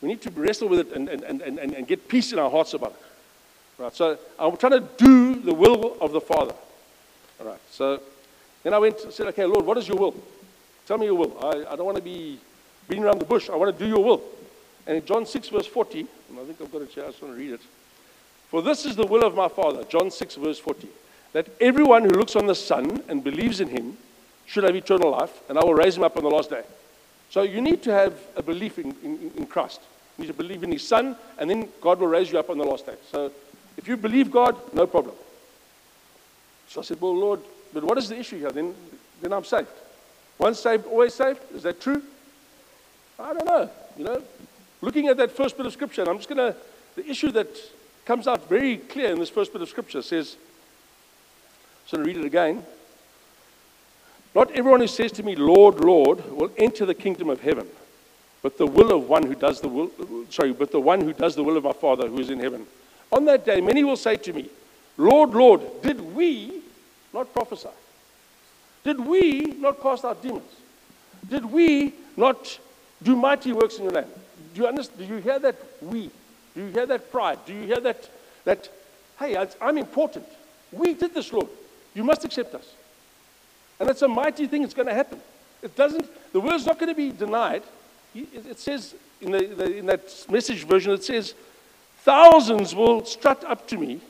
we 0.00 0.08
need 0.08 0.22
to 0.22 0.30
wrestle 0.30 0.68
with 0.68 0.80
it 0.80 0.92
and, 0.92 1.08
and, 1.08 1.22
and, 1.22 1.42
and, 1.42 1.58
and 1.58 1.86
get 1.86 2.08
peace 2.08 2.32
in 2.32 2.38
our 2.38 2.50
hearts 2.50 2.74
about 2.74 2.92
it. 2.92 3.82
Right, 3.82 3.94
so 3.94 4.18
I'm 4.38 4.56
trying 4.56 4.72
to 4.72 4.88
do 4.98 5.36
the 5.36 5.54
will 5.54 5.96
of 6.00 6.12
the 6.12 6.20
Father. 6.20 6.54
All 7.40 7.46
right, 7.46 7.60
so 7.70 8.00
then 8.62 8.74
I 8.74 8.78
went 8.78 9.00
and 9.02 9.12
said, 9.12 9.26
okay, 9.28 9.44
Lord, 9.44 9.64
what 9.64 9.78
is 9.78 9.88
your 9.88 9.96
will? 9.96 10.14
Tell 10.86 10.98
me 10.98 11.06
your 11.06 11.14
will. 11.14 11.36
I, 11.42 11.72
I 11.72 11.76
don't 11.76 11.86
want 11.86 11.96
to 11.96 12.02
be 12.02 12.38
beating 12.88 13.04
around 13.04 13.20
the 13.20 13.24
bush. 13.24 13.48
I 13.48 13.56
want 13.56 13.76
to 13.76 13.84
do 13.84 13.88
your 13.88 14.04
will. 14.04 14.22
And 14.86 14.96
in 14.96 15.04
John 15.04 15.24
6, 15.24 15.48
verse 15.48 15.66
40, 15.66 16.00
and 16.00 16.38
I 16.38 16.44
think 16.44 16.60
I've 16.60 16.72
got 16.72 16.82
it 16.82 16.90
here, 16.90 17.04
I 17.04 17.08
just 17.08 17.22
want 17.22 17.34
to 17.34 17.40
read 17.40 17.52
it. 17.52 17.60
For 18.48 18.60
this 18.60 18.84
is 18.84 18.96
the 18.96 19.06
will 19.06 19.24
of 19.24 19.34
my 19.34 19.48
Father, 19.48 19.84
John 19.84 20.10
6, 20.10 20.34
verse 20.36 20.58
40 20.58 20.88
that 21.32 21.48
everyone 21.60 22.02
who 22.02 22.10
looks 22.10 22.36
on 22.36 22.46
the 22.46 22.54
Son 22.54 23.02
and 23.08 23.22
believes 23.22 23.60
in 23.60 23.68
him 23.68 23.96
should 24.46 24.64
have 24.64 24.74
eternal 24.74 25.10
life, 25.10 25.40
and 25.48 25.58
I 25.58 25.64
will 25.64 25.74
raise 25.74 25.96
him 25.96 26.02
up 26.02 26.16
on 26.16 26.24
the 26.24 26.30
last 26.30 26.50
day. 26.50 26.64
So 27.30 27.42
you 27.42 27.60
need 27.60 27.82
to 27.84 27.92
have 27.92 28.18
a 28.36 28.42
belief 28.42 28.78
in, 28.78 28.94
in, 29.02 29.30
in 29.36 29.46
Christ. 29.46 29.80
You 30.18 30.22
need 30.22 30.28
to 30.28 30.34
believe 30.34 30.62
in 30.62 30.72
his 30.72 30.86
Son, 30.86 31.16
and 31.38 31.48
then 31.48 31.68
God 31.80 32.00
will 32.00 32.08
raise 32.08 32.30
you 32.30 32.38
up 32.38 32.50
on 32.50 32.58
the 32.58 32.64
last 32.64 32.86
day. 32.86 32.96
So 33.10 33.32
if 33.76 33.88
you 33.88 33.96
believe 33.96 34.30
God, 34.30 34.56
no 34.74 34.86
problem. 34.86 35.14
So 36.68 36.80
I 36.80 36.84
said, 36.84 37.00
Well, 37.00 37.16
Lord, 37.16 37.40
but 37.72 37.84
what 37.84 37.98
is 37.98 38.08
the 38.08 38.18
issue 38.18 38.38
here? 38.38 38.50
Then, 38.50 38.74
then 39.22 39.32
I'm 39.32 39.44
saved. 39.44 39.68
Once 40.38 40.58
saved, 40.58 40.86
always 40.86 41.14
saved? 41.14 41.40
Is 41.54 41.62
that 41.62 41.80
true? 41.80 42.02
I 43.18 43.32
don't 43.34 43.46
know. 43.46 43.70
You 43.96 44.04
know, 44.04 44.22
looking 44.80 45.08
at 45.08 45.16
that 45.18 45.30
first 45.30 45.56
bit 45.56 45.66
of 45.66 45.72
scripture, 45.72 46.08
I'm 46.08 46.16
just 46.16 46.28
going 46.28 46.52
to, 46.52 46.56
the 46.96 47.08
issue 47.08 47.30
that 47.32 47.48
comes 48.04 48.26
out 48.26 48.48
very 48.48 48.78
clear 48.78 49.12
in 49.12 49.18
this 49.18 49.30
first 49.30 49.52
bit 49.52 49.62
of 49.62 49.68
scripture 49.68 50.02
says, 50.02 50.36
so 51.86 51.96
to 51.96 52.02
read 52.02 52.16
it 52.16 52.24
again. 52.24 52.64
Not 54.34 54.50
everyone 54.52 54.80
who 54.80 54.86
says 54.86 55.12
to 55.12 55.22
me, 55.22 55.34
Lord, 55.34 55.80
Lord, 55.80 56.24
will 56.30 56.52
enter 56.56 56.86
the 56.86 56.94
kingdom 56.94 57.30
of 57.30 57.40
heaven, 57.40 57.66
but 58.42 58.58
the 58.58 58.66
will 58.66 58.92
of 58.92 59.08
one 59.08 59.24
who 59.24 59.34
does 59.34 59.60
the 59.60 59.68
will, 59.68 59.90
sorry, 60.30 60.52
but 60.52 60.70
the 60.70 60.80
one 60.80 61.00
who 61.00 61.12
does 61.12 61.34
the 61.34 61.42
will 61.42 61.56
of 61.56 61.64
my 61.64 61.72
Father 61.72 62.08
who 62.08 62.18
is 62.18 62.30
in 62.30 62.38
heaven. 62.38 62.66
On 63.10 63.24
that 63.24 63.44
day, 63.44 63.60
many 63.60 63.82
will 63.82 63.96
say 63.96 64.16
to 64.16 64.32
me, 64.32 64.48
Lord, 64.96 65.30
Lord, 65.30 65.82
did 65.82 66.00
we 66.14 66.62
not 67.12 67.32
prophesy? 67.32 67.70
Did 68.84 69.00
we 69.00 69.40
not 69.58 69.82
cast 69.82 70.04
out 70.04 70.22
demons? 70.22 70.52
Did 71.28 71.44
we 71.44 71.94
not 72.16 72.58
do 73.02 73.16
mighty 73.16 73.52
works 73.52 73.78
in 73.78 73.84
your 73.84 73.92
name? 73.92 74.10
Do 74.54 74.62
you 74.62 74.66
understand? 74.66 75.08
Do 75.08 75.14
you 75.14 75.20
hear 75.20 75.38
that 75.38 75.56
we? 75.82 76.10
Do 76.54 76.66
you 76.66 76.72
hear 76.72 76.86
that 76.86 77.10
pride? 77.10 77.38
Do 77.46 77.52
you 77.52 77.62
hear 77.62 77.80
that, 77.80 78.08
that 78.44 78.68
hey, 79.18 79.36
I'm 79.60 79.78
important? 79.78 80.26
We 80.72 80.94
did 80.94 81.14
this, 81.14 81.32
Lord. 81.32 81.48
You 81.94 82.04
must 82.04 82.24
accept 82.24 82.54
us. 82.54 82.74
And 83.80 83.88
it's 83.88 84.02
a 84.02 84.08
mighty 84.08 84.46
thing, 84.46 84.62
it's 84.62 84.74
going 84.74 84.88
to 84.88 84.94
happen. 84.94 85.20
It 85.62 85.74
doesn't, 85.74 86.06
the 86.32 86.40
word's 86.40 86.66
not 86.66 86.78
going 86.78 86.90
to 86.90 86.94
be 86.94 87.10
denied. 87.10 87.62
It 88.14 88.58
says 88.58 88.94
in, 89.20 89.32
the, 89.32 89.46
the, 89.46 89.76
in 89.78 89.86
that 89.86 90.26
message 90.30 90.64
version, 90.64 90.92
it 90.92 91.02
says, 91.02 91.34
thousands 92.02 92.74
will 92.74 93.04
strut 93.04 93.42
up 93.44 93.66
to 93.68 93.78
me 93.78 94.00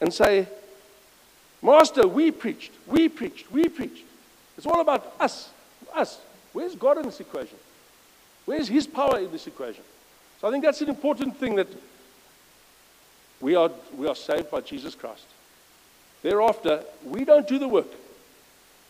and 0.00 0.12
say, 0.12 0.48
Master, 1.62 2.06
we 2.06 2.30
preached, 2.30 2.72
we 2.86 3.08
preached, 3.08 3.50
we 3.50 3.68
preached. 3.68 4.04
It's 4.56 4.66
all 4.66 4.80
about 4.80 5.14
us. 5.18 5.50
Us. 5.94 6.20
Where's 6.52 6.74
God 6.74 6.98
in 6.98 7.04
this 7.04 7.20
equation? 7.20 7.56
Where's 8.44 8.68
His 8.68 8.86
power 8.86 9.18
in 9.18 9.30
this 9.32 9.46
equation? 9.46 9.82
So 10.40 10.48
I 10.48 10.50
think 10.50 10.64
that's 10.64 10.82
an 10.82 10.88
important 10.88 11.38
thing 11.38 11.56
that 11.56 11.68
we 13.40 13.54
are, 13.54 13.70
we 13.96 14.06
are 14.06 14.14
saved 14.14 14.50
by 14.50 14.60
Jesus 14.60 14.94
Christ. 14.94 15.24
Thereafter, 16.22 16.84
we 17.04 17.24
don't 17.24 17.48
do 17.48 17.58
the 17.58 17.68
work. 17.68 17.88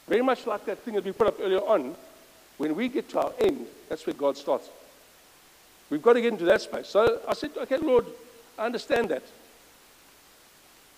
Very 0.09 0.23
much 0.23 0.47
like 0.47 0.65
that 0.67 0.79
thing 0.81 0.95
that 0.95 1.05
we 1.05 1.13
put 1.13 1.27
up 1.27 1.39
earlier 1.41 1.61
on. 1.61 1.95
When 2.59 2.75
we 2.75 2.89
get 2.89 3.09
to 3.11 3.21
our 3.21 3.33
end, 3.41 3.67
that's 3.89 4.07
where 4.07 4.15
God 4.15 4.37
starts. 4.37 4.69
We've 5.91 6.03
got 6.03 6.15
to 6.15 6.21
get 6.21 6.33
into 6.33 6.45
that 6.45 6.61
space. 6.61 6.89
So 6.89 7.21
I 7.27 7.35
said, 7.35 7.51
okay, 7.57 7.79
Lord, 7.79 8.07
I 8.59 8.67
understand 8.67 9.09
that. 9.11 9.23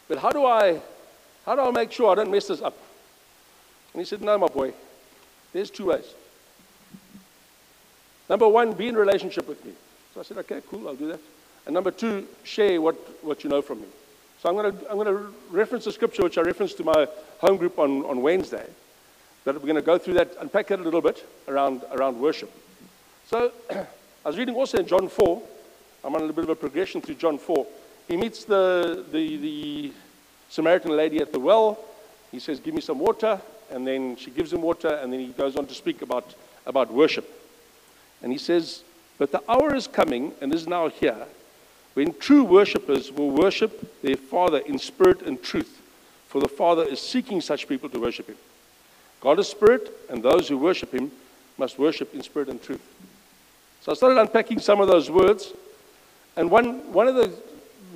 But 0.08 0.18
how 0.18 0.30
do 0.30 0.44
I 0.44 0.80
how 1.44 1.54
do 1.54 1.62
I 1.62 1.70
make 1.70 1.92
sure 1.92 2.10
I 2.10 2.16
don't 2.16 2.30
mess 2.30 2.48
this 2.48 2.60
up? 2.60 2.76
And 3.92 4.00
he 4.00 4.04
said, 4.04 4.20
No, 4.20 4.36
my 4.36 4.48
boy, 4.48 4.72
there's 5.52 5.70
two 5.70 5.86
ways. 5.86 6.04
Number 8.28 8.48
one, 8.48 8.72
be 8.72 8.88
in 8.88 8.96
relationship 8.96 9.48
with 9.48 9.64
me. 9.64 9.72
So 10.12 10.20
I 10.20 10.22
said, 10.24 10.38
Okay, 10.38 10.60
cool, 10.68 10.88
I'll 10.88 10.96
do 10.96 11.08
that. 11.08 11.20
And 11.64 11.74
number 11.74 11.90
two, 11.90 12.26
share 12.44 12.80
what, 12.80 12.94
what 13.24 13.42
you 13.42 13.50
know 13.50 13.62
from 13.62 13.80
me. 13.80 13.86
So 14.40 14.48
I'm 14.48 14.54
going 14.54 14.76
to 14.76 14.90
I'm 14.90 15.04
to 15.04 15.32
reference 15.50 15.84
the 15.84 15.92
scripture 15.92 16.22
which 16.22 16.38
I 16.38 16.42
referenced 16.42 16.76
to 16.78 16.84
my 16.84 17.08
home 17.38 17.56
group 17.56 17.78
on, 17.78 18.04
on 18.04 18.22
Wednesday. 18.22 18.66
That 19.46 19.54
we're 19.54 19.60
going 19.60 19.76
to 19.76 19.80
go 19.82 19.96
through 19.96 20.14
that, 20.14 20.32
unpack 20.40 20.72
it 20.72 20.80
a 20.80 20.82
little 20.82 21.00
bit 21.00 21.24
around, 21.46 21.82
around 21.92 22.18
worship. 22.18 22.50
So 23.28 23.52
I 23.70 23.86
was 24.24 24.36
reading 24.36 24.56
also 24.56 24.78
in 24.78 24.88
John 24.88 25.08
4. 25.08 25.40
I'm 26.02 26.12
on 26.16 26.20
a 26.20 26.24
little 26.24 26.34
bit 26.34 26.42
of 26.42 26.50
a 26.50 26.56
progression 26.56 27.00
through 27.00 27.14
John 27.14 27.38
4. 27.38 27.64
He 28.08 28.16
meets 28.16 28.44
the, 28.44 29.04
the, 29.12 29.36
the 29.36 29.92
Samaritan 30.48 30.96
lady 30.96 31.20
at 31.20 31.32
the 31.32 31.38
well. 31.38 31.78
He 32.32 32.40
says, 32.40 32.58
Give 32.58 32.74
me 32.74 32.80
some 32.80 32.98
water. 32.98 33.40
And 33.70 33.86
then 33.86 34.16
she 34.16 34.32
gives 34.32 34.52
him 34.52 34.62
water. 34.62 34.88
And 34.88 35.12
then 35.12 35.20
he 35.20 35.28
goes 35.28 35.54
on 35.54 35.68
to 35.68 35.74
speak 35.74 36.02
about, 36.02 36.34
about 36.66 36.92
worship. 36.92 37.30
And 38.24 38.32
he 38.32 38.38
says, 38.38 38.82
But 39.16 39.30
the 39.30 39.44
hour 39.48 39.76
is 39.76 39.86
coming 39.86 40.32
and 40.40 40.52
is 40.52 40.66
now 40.66 40.88
here 40.88 41.24
when 41.94 42.12
true 42.14 42.42
worshippers 42.42 43.12
will 43.12 43.30
worship 43.30 44.02
their 44.02 44.16
Father 44.16 44.58
in 44.58 44.80
spirit 44.80 45.22
and 45.22 45.40
truth. 45.40 45.80
For 46.26 46.40
the 46.40 46.48
Father 46.48 46.82
is 46.82 47.00
seeking 47.00 47.40
such 47.40 47.68
people 47.68 47.88
to 47.90 48.00
worship 48.00 48.26
him. 48.26 48.36
God 49.26 49.40
is 49.40 49.48
spirit, 49.48 49.90
and 50.08 50.22
those 50.22 50.46
who 50.46 50.56
worship 50.56 50.92
him 50.94 51.10
must 51.58 51.80
worship 51.80 52.14
in 52.14 52.22
spirit 52.22 52.48
and 52.48 52.62
truth. 52.62 52.80
So 53.80 53.90
I 53.90 53.96
started 53.96 54.20
unpacking 54.20 54.60
some 54.60 54.80
of 54.80 54.86
those 54.86 55.10
words. 55.10 55.52
And 56.36 56.48
one, 56.48 56.92
one 56.92 57.08
of 57.08 57.16
the, 57.16 57.32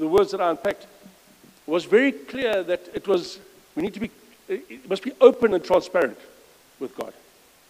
the 0.01 0.09
words 0.09 0.33
that 0.33 0.41
I 0.41 0.51
unpacked 0.51 0.89
was 1.69 1.85
very 1.85 2.11
clear 2.11 2.65
that 2.65 2.81
it 2.95 3.07
was, 3.07 3.39
we 3.77 3.83
need 3.85 3.95
to 3.95 4.01
be, 4.01 4.11
it 4.49 4.91
must 4.91 5.05
be 5.05 5.13
open 5.21 5.55
and 5.55 5.63
transparent 5.65 6.19
with 6.81 6.97
God. 6.97 7.13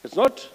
It's 0.04 0.16
not, 0.16 0.48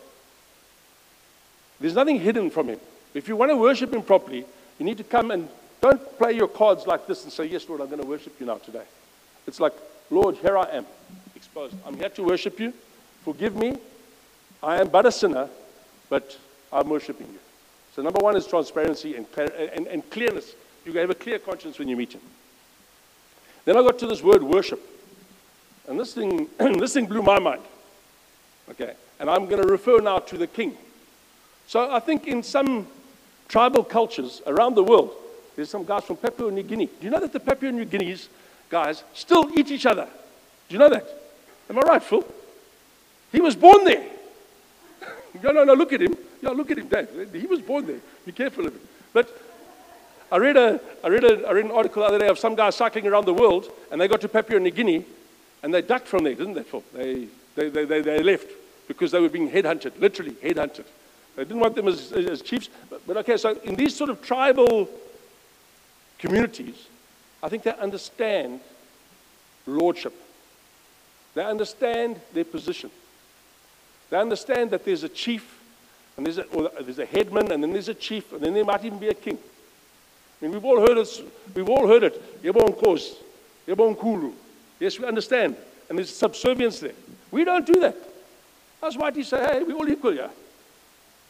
there's 1.79 1.93
nothing 1.93 2.19
hidden 2.19 2.49
from 2.49 2.69
Him. 2.69 2.79
If 3.13 3.27
you 3.27 3.35
want 3.35 3.51
to 3.51 3.55
worship 3.55 3.93
Him 3.93 4.01
properly, 4.01 4.45
you 4.79 4.85
need 4.85 4.97
to 4.97 5.03
come 5.03 5.29
and 5.29 5.47
don't 5.79 6.17
play 6.17 6.31
your 6.31 6.47
cards 6.47 6.87
like 6.87 7.05
this 7.05 7.23
and 7.23 7.31
say, 7.31 7.45
Yes, 7.45 7.69
Lord, 7.69 7.81
I'm 7.81 7.87
going 7.87 8.01
to 8.01 8.07
worship 8.07 8.33
you 8.39 8.47
now 8.47 8.57
today. 8.57 8.85
It's 9.45 9.59
like, 9.59 9.73
Lord, 10.09 10.37
here 10.37 10.57
I 10.57 10.69
am, 10.71 10.87
exposed. 11.35 11.75
I'm 11.85 11.97
here 11.97 12.09
to 12.09 12.23
worship 12.23 12.59
you. 12.59 12.73
Forgive 13.25 13.55
me. 13.55 13.75
I 14.61 14.79
am 14.79 14.87
but 14.87 15.07
a 15.07 15.11
sinner, 15.11 15.49
but 16.09 16.37
I'm 16.71 16.87
worshiping 16.87 17.27
you. 17.27 17.39
So, 17.95 18.03
number 18.03 18.19
one 18.19 18.37
is 18.37 18.45
transparency 18.45 19.15
and, 19.15 19.25
and, 19.73 19.87
and 19.87 20.09
clearness. 20.11 20.53
You 20.85 20.93
have 20.93 21.09
a 21.09 21.15
clear 21.15 21.39
conscience 21.39 21.79
when 21.79 21.87
you 21.87 21.97
meet 21.97 22.13
Him. 22.13 22.21
Then 23.65 23.77
I 23.77 23.81
got 23.81 23.97
to 23.99 24.07
this 24.07 24.21
word 24.21 24.43
worship. 24.43 24.79
And 25.87 25.99
this 25.99 26.13
thing, 26.13 26.47
this 26.59 26.93
thing 26.93 27.07
blew 27.07 27.23
my 27.23 27.39
mind. 27.39 27.63
Okay. 28.69 28.93
And 29.19 29.27
I'm 29.27 29.47
going 29.47 29.61
to 29.61 29.67
refer 29.67 29.99
now 30.01 30.19
to 30.19 30.37
the 30.37 30.47
king. 30.47 30.77
So 31.67 31.91
I 31.91 31.99
think 31.99 32.27
in 32.27 32.43
some 32.43 32.87
tribal 33.47 33.83
cultures 33.83 34.43
around 34.45 34.75
the 34.75 34.83
world, 34.83 35.15
there's 35.55 35.69
some 35.69 35.83
guys 35.83 36.03
from 36.03 36.17
Papua 36.17 36.51
New 36.51 36.63
Guinea. 36.63 36.85
Do 36.85 37.05
you 37.05 37.09
know 37.09 37.19
that 37.19 37.33
the 37.33 37.39
Papua 37.39 37.71
New 37.71 37.85
Guineas 37.85 38.29
guys 38.69 39.03
still 39.15 39.49
eat 39.57 39.71
each 39.71 39.87
other? 39.87 40.07
Do 40.69 40.73
you 40.73 40.79
know 40.79 40.89
that? 40.89 41.07
Am 41.69 41.79
I 41.79 41.81
right, 41.81 42.03
Phil? 42.03 42.23
He 43.31 43.41
was 43.41 43.55
born 43.55 43.83
there. 43.83 44.05
no, 45.43 45.51
no, 45.51 45.63
no, 45.63 45.73
look 45.73 45.93
at 45.93 46.01
him. 46.01 46.15
Yeah, 46.41 46.49
look 46.49 46.71
at 46.71 46.77
him, 46.77 46.87
Dad. 46.87 47.09
He 47.33 47.47
was 47.47 47.61
born 47.61 47.85
there. 47.85 47.99
Be 48.25 48.31
careful 48.31 48.67
of 48.67 48.73
him. 48.73 48.81
But 49.13 49.41
I 50.31 50.37
read, 50.37 50.57
a, 50.57 50.79
I, 51.03 51.07
read 51.07 51.23
a, 51.23 51.47
I 51.47 51.51
read 51.51 51.65
an 51.65 51.71
article 51.71 52.01
the 52.01 52.07
other 52.07 52.19
day 52.19 52.27
of 52.27 52.39
some 52.39 52.55
guys 52.55 52.75
cycling 52.75 53.07
around 53.07 53.25
the 53.25 53.33
world, 53.33 53.71
and 53.91 54.01
they 54.01 54.07
got 54.07 54.21
to 54.21 54.29
Papua 54.29 54.59
New 54.59 54.71
Guinea, 54.71 55.05
and 55.63 55.73
they 55.73 55.81
ducked 55.81 56.07
from 56.07 56.23
there, 56.23 56.35
didn't 56.35 56.53
they? 56.53 56.65
They, 56.93 57.27
they, 57.55 57.69
they, 57.69 57.85
they, 57.85 58.01
they 58.01 58.23
left 58.23 58.47
because 58.87 59.11
they 59.11 59.19
were 59.19 59.29
being 59.29 59.49
headhunted, 59.49 59.99
literally 59.99 60.33
headhunted. 60.33 60.85
They 61.35 61.43
didn't 61.43 61.59
want 61.59 61.75
them 61.75 61.87
as, 61.87 62.11
as 62.11 62.41
chiefs. 62.41 62.69
But, 62.89 63.05
but 63.05 63.17
okay, 63.17 63.37
so 63.37 63.57
in 63.63 63.75
these 63.75 63.95
sort 63.95 64.09
of 64.09 64.21
tribal 64.21 64.89
communities, 66.17 66.87
I 67.43 67.49
think 67.49 67.63
they 67.63 67.73
understand 67.73 68.61
lordship. 69.67 70.13
They 71.33 71.43
understand 71.43 72.19
their 72.33 72.45
position. 72.45 72.89
They 74.09 74.17
understand 74.17 74.71
that 74.71 74.85
there's 74.85 75.03
a 75.03 75.09
chief, 75.09 75.59
and 76.17 76.25
there's 76.25 76.37
a, 76.37 76.45
there's 76.81 76.99
a 76.99 77.05
headman, 77.05 77.51
and 77.51 77.63
then 77.63 77.71
there's 77.71 77.89
a 77.89 77.93
chief, 77.93 78.31
and 78.33 78.41
then 78.41 78.53
there 78.53 78.65
might 78.65 78.83
even 78.85 78.99
be 78.99 79.09
a 79.09 79.13
king. 79.13 79.37
I 79.37 80.45
mean, 80.45 80.53
we've 80.53 80.65
all 80.65 80.79
heard 80.79 80.97
it. 80.97 81.21
We've 81.53 81.69
all 81.69 81.87
heard 81.87 82.03
it. 82.03 82.43
Yebon 82.43 82.81
kos, 82.81 83.15
yebon 83.67 83.99
kulu. 83.99 84.31
Yes, 84.79 84.99
we 84.99 85.05
understand. 85.05 85.55
And 85.89 85.97
there's 85.97 86.15
subservience 86.15 86.79
there. 86.79 86.93
We 87.31 87.43
don't 87.43 87.65
do 87.65 87.79
that. 87.79 87.95
That's 88.81 88.97
why 88.97 89.11
he 89.11 89.23
say, 89.23 89.37
hey, 89.37 89.63
we're 89.63 89.75
all 89.75 89.89
equal, 89.89 90.13
yeah. 90.13 90.29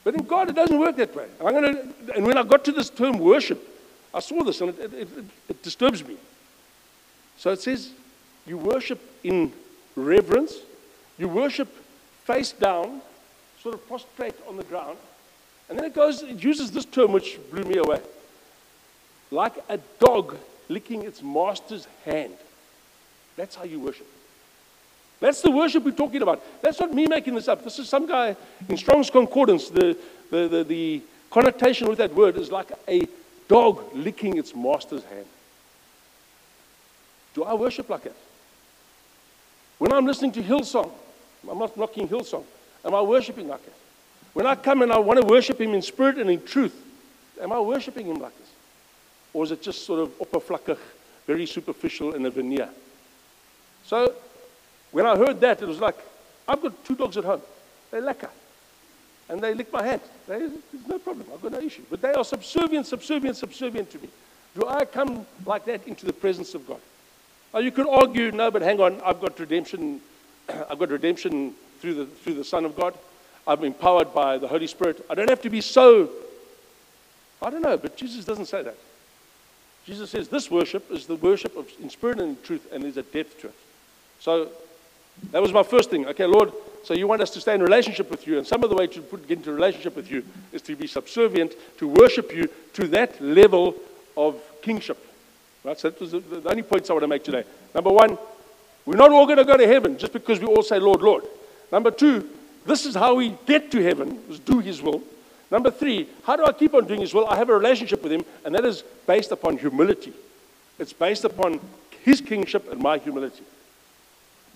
But 0.04 0.16
in 0.16 0.24
God, 0.24 0.50
it 0.50 0.56
doesn't 0.56 0.78
work 0.78 0.96
that 0.98 1.16
way. 1.16 1.28
Gonna, 1.40 1.82
and 2.16 2.26
when 2.26 2.38
I 2.38 2.44
got 2.44 2.64
to 2.66 2.72
this 2.72 2.90
term 2.90 3.18
worship, 3.18 3.68
I 4.14 4.20
saw 4.20 4.44
this 4.44 4.62
and 4.62 4.70
it, 4.70 4.94
it, 4.94 4.94
it, 4.94 5.26
it 5.50 5.64
disturbs 5.64 6.06
me. 6.06 6.16
So 7.38 7.52
it 7.52 7.62
says, 7.62 7.92
you 8.46 8.58
worship 8.58 9.02
in 9.24 9.52
reverence, 9.96 10.54
you 11.18 11.28
worship 11.28 11.68
face 12.26 12.52
down, 12.52 13.02
sort 13.62 13.76
of 13.76 13.88
prostrate 13.88 14.36
on 14.48 14.58
the 14.58 14.64
ground. 14.64 14.98
And 15.70 15.80
then 15.80 15.86
it 15.86 15.96
goes, 15.96 16.22
it 16.22 16.44
uses 16.44 16.72
this 16.72 16.86
term 16.86 17.12
which 17.12 17.40
blew 17.50 17.64
me 17.64 17.78
away 17.78 18.02
like 19.32 19.54
a 19.70 19.78
dog 20.00 20.38
licking 20.70 21.04
its 21.04 21.22
master's 21.22 21.88
hand. 22.06 22.34
That's 23.36 23.56
how 23.56 23.64
you 23.64 23.80
worship. 23.80 24.08
That's 25.20 25.42
the 25.42 25.52
worship 25.52 25.84
we're 25.84 25.92
talking 25.92 26.22
about. 26.22 26.44
That's 26.62 26.80
not 26.80 26.94
me 26.94 27.08
making 27.08 27.36
this 27.36 27.48
up. 27.48 27.64
This 27.64 27.80
is 27.80 27.90
some 27.90 28.06
guy 28.06 28.36
in 28.68 28.78
Strong's 28.78 29.10
Concordance. 29.10 29.70
The, 29.70 29.98
the, 30.30 30.48
the, 30.48 30.64
the 30.64 31.02
connotation 31.30 31.88
with 31.88 31.98
that 32.00 32.14
word 32.14 32.38
is 32.38 32.52
like 32.52 32.72
a 32.88 33.08
dog 33.48 33.82
licking 33.94 34.38
its 34.38 34.56
master's 34.56 35.04
hand. 35.06 35.26
Do 37.34 37.44
I 37.44 37.54
worship 37.54 37.90
like 37.90 38.04
that? 38.04 38.16
When 39.78 39.92
I'm 39.92 40.06
listening 40.06 40.32
to 40.34 40.42
Hillsong, 40.42 40.92
I'm 41.50 41.60
not 41.60 41.76
knocking 41.78 42.08
Hillsong. 42.08 42.44
Am 42.84 42.94
I 42.94 43.02
worshiping 43.02 43.48
like 43.48 43.64
that? 43.64 43.74
When 44.34 44.46
I 44.46 44.56
come 44.56 44.82
and 44.82 44.92
I 44.92 45.00
want 45.00 45.20
to 45.22 45.26
worship 45.26 45.60
Him 45.60 45.74
in 45.74 45.82
spirit 45.82 46.18
and 46.18 46.30
in 46.30 46.42
truth, 46.44 46.76
am 47.42 47.52
I 47.52 47.60
worshiping 47.60 48.08
Him 48.08 48.20
like 48.20 48.38
this? 48.38 48.50
Or 49.34 49.44
is 49.44 49.52
it 49.52 49.62
just 49.62 49.86
sort 49.86 50.00
of 50.02 50.10
oppervlakkig, 50.20 50.78
very 51.28 51.46
superficial 51.46 52.16
in 52.16 52.26
a 52.26 52.30
veneer? 52.30 52.70
So 53.86 54.14
when 54.92 55.06
I 55.06 55.16
heard 55.18 55.40
that, 55.42 55.62
it 55.62 55.68
was 55.68 55.80
like, 55.80 55.98
I've 56.48 56.62
got 56.62 56.86
two 56.86 56.96
dogs 56.96 57.18
at 57.18 57.24
home. 57.24 57.42
They're 57.92 58.02
lekker. 58.02 58.30
And 59.30 59.42
they 59.42 59.54
lick 59.54 59.74
my 59.74 59.84
hand. 59.84 60.02
They, 60.28 60.40
there's 60.40 60.88
no 60.88 61.00
problem. 61.00 61.28
I've 61.34 61.42
got 61.42 61.52
no 61.52 61.60
issue. 61.60 61.84
But 61.90 62.02
they 62.02 62.14
are 62.14 62.24
subservient, 62.24 62.86
subservient, 62.86 63.38
subservient 63.38 63.90
to 63.92 64.00
me. 64.00 64.10
Do 64.58 64.68
I 64.68 64.86
come 64.86 65.26
like 65.46 65.66
that 65.66 65.88
into 65.88 66.06
the 66.06 66.14
presence 66.14 66.56
of 66.56 66.68
God? 66.68 66.80
Now 67.54 67.60
you 67.60 67.72
could 67.72 67.88
argue, 67.88 68.32
no, 68.32 68.52
but 68.52 68.62
hang 68.62 68.80
on, 68.80 69.02
I've 69.02 69.20
got 69.20 69.40
redemption. 69.40 70.02
I've 70.70 70.80
got 70.80 70.90
redemption 70.90 71.54
through 71.80 71.96
the, 71.96 72.06
through 72.06 72.36
the 72.36 72.44
Son 72.44 72.66
of 72.66 72.76
God. 72.76 72.94
I'm 73.48 73.64
empowered 73.64 74.14
by 74.14 74.38
the 74.38 74.48
Holy 74.48 74.68
Spirit. 74.68 75.06
I 75.10 75.16
don't 75.16 75.30
have 75.30 75.42
to 75.42 75.50
be 75.50 75.62
so. 75.62 76.10
I 77.42 77.50
don't 77.50 77.62
know, 77.62 77.78
but 77.78 77.96
Jesus 77.96 78.26
doesn't 78.26 78.48
say 78.48 78.64
that. 78.64 78.78
Jesus 79.86 80.10
says 80.10 80.30
this 80.30 80.50
worship 80.50 80.90
is 80.90 81.06
the 81.06 81.16
worship 81.16 81.56
of 81.56 81.70
in 81.80 81.90
spirit 81.90 82.20
and 82.20 82.30
in 82.30 82.44
truth, 82.44 82.68
and 82.72 82.84
there's 82.84 82.98
a 82.98 83.04
depth 83.04 83.40
to 83.42 83.48
it. 83.48 83.56
So 84.20 84.50
that 85.32 85.42
was 85.42 85.54
my 85.54 85.62
first 85.62 85.92
thing. 85.92 86.08
Okay, 86.08 86.26
Lord, 86.26 86.52
so 86.84 86.96
you 86.96 87.08
want 87.08 87.22
us 87.22 87.30
to 87.32 87.42
stay 87.42 87.54
in 87.54 87.62
relationship 87.62 88.10
with 88.10 88.26
you, 88.26 88.40
and 88.40 88.48
some 88.48 88.64
of 88.64 88.72
the 88.72 88.76
way 88.76 88.88
to 88.88 89.02
put, 89.02 89.28
get 89.28 89.38
into 89.38 89.52
relationship 89.52 89.96
with 89.96 90.10
you 90.10 90.24
is 90.52 90.64
to 90.64 90.76
be 90.76 90.88
subservient, 90.88 91.54
to 91.78 91.88
worship 91.88 92.34
you 92.34 92.50
to 92.74 92.88
that 92.88 93.22
level 93.22 93.76
of 94.18 94.42
kingship. 94.64 94.98
Right? 95.64 95.80
So 95.80 95.90
that 95.90 96.00
was 96.00 96.12
the, 96.12 96.20
the 96.20 96.50
only 96.50 96.64
points 96.64 96.90
I 96.90 96.94
want 96.94 97.04
to 97.04 97.08
make 97.08 97.24
today. 97.24 97.44
Number 97.74 97.92
one, 97.92 98.18
we're 98.86 98.96
not 98.96 99.12
all 99.12 99.26
going 99.26 99.38
to 99.38 99.46
go 99.46 99.58
to 99.58 99.68
heaven 99.68 99.98
just 99.98 100.14
because 100.14 100.40
we 100.40 100.46
all 100.46 100.64
say, 100.64 100.80
Lord, 100.80 101.02
Lord. 101.02 101.24
Number 101.72 101.92
two, 101.92 102.30
this 102.66 102.86
is 102.86 102.96
how 102.96 103.16
we 103.16 103.36
get 103.46 103.72
to 103.72 103.84
heaven, 103.84 104.20
is 104.30 104.40
do 104.40 104.60
his 104.60 104.82
will. 104.82 105.02
Number 105.52 105.72
three, 105.72 106.08
how 106.24 106.36
do 106.36 106.46
I 106.46 106.52
keep 106.52 106.74
on 106.74 106.86
doing 106.86 107.02
His 107.02 107.14
will? 107.14 107.28
I 107.28 107.38
have 107.38 107.50
a 107.50 107.54
relationship 107.54 108.02
with 108.02 108.12
Him, 108.12 108.26
and 108.44 108.56
that 108.56 108.66
is 108.66 108.84
based 109.06 109.32
upon 109.32 109.58
humility. 109.58 110.14
It's 110.80 110.94
based 110.94 111.24
upon 111.24 111.60
His 112.04 112.20
kingship 112.20 112.72
and 112.72 112.82
my 112.82 112.98
humility. 112.98 113.44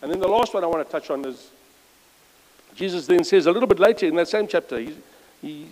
And 0.01 0.11
then 0.11 0.19
the 0.19 0.27
last 0.27 0.53
one 0.53 0.63
I 0.63 0.67
want 0.67 0.85
to 0.85 0.91
touch 0.91 1.09
on 1.09 1.25
is 1.25 1.51
Jesus 2.75 3.05
then 3.07 3.23
says 3.23 3.45
a 3.45 3.51
little 3.51 3.67
bit 3.67 3.79
later 3.79 4.07
in 4.07 4.15
that 4.15 4.27
same 4.27 4.47
chapter, 4.47 4.79
he, 4.79 4.95
he, 5.41 5.67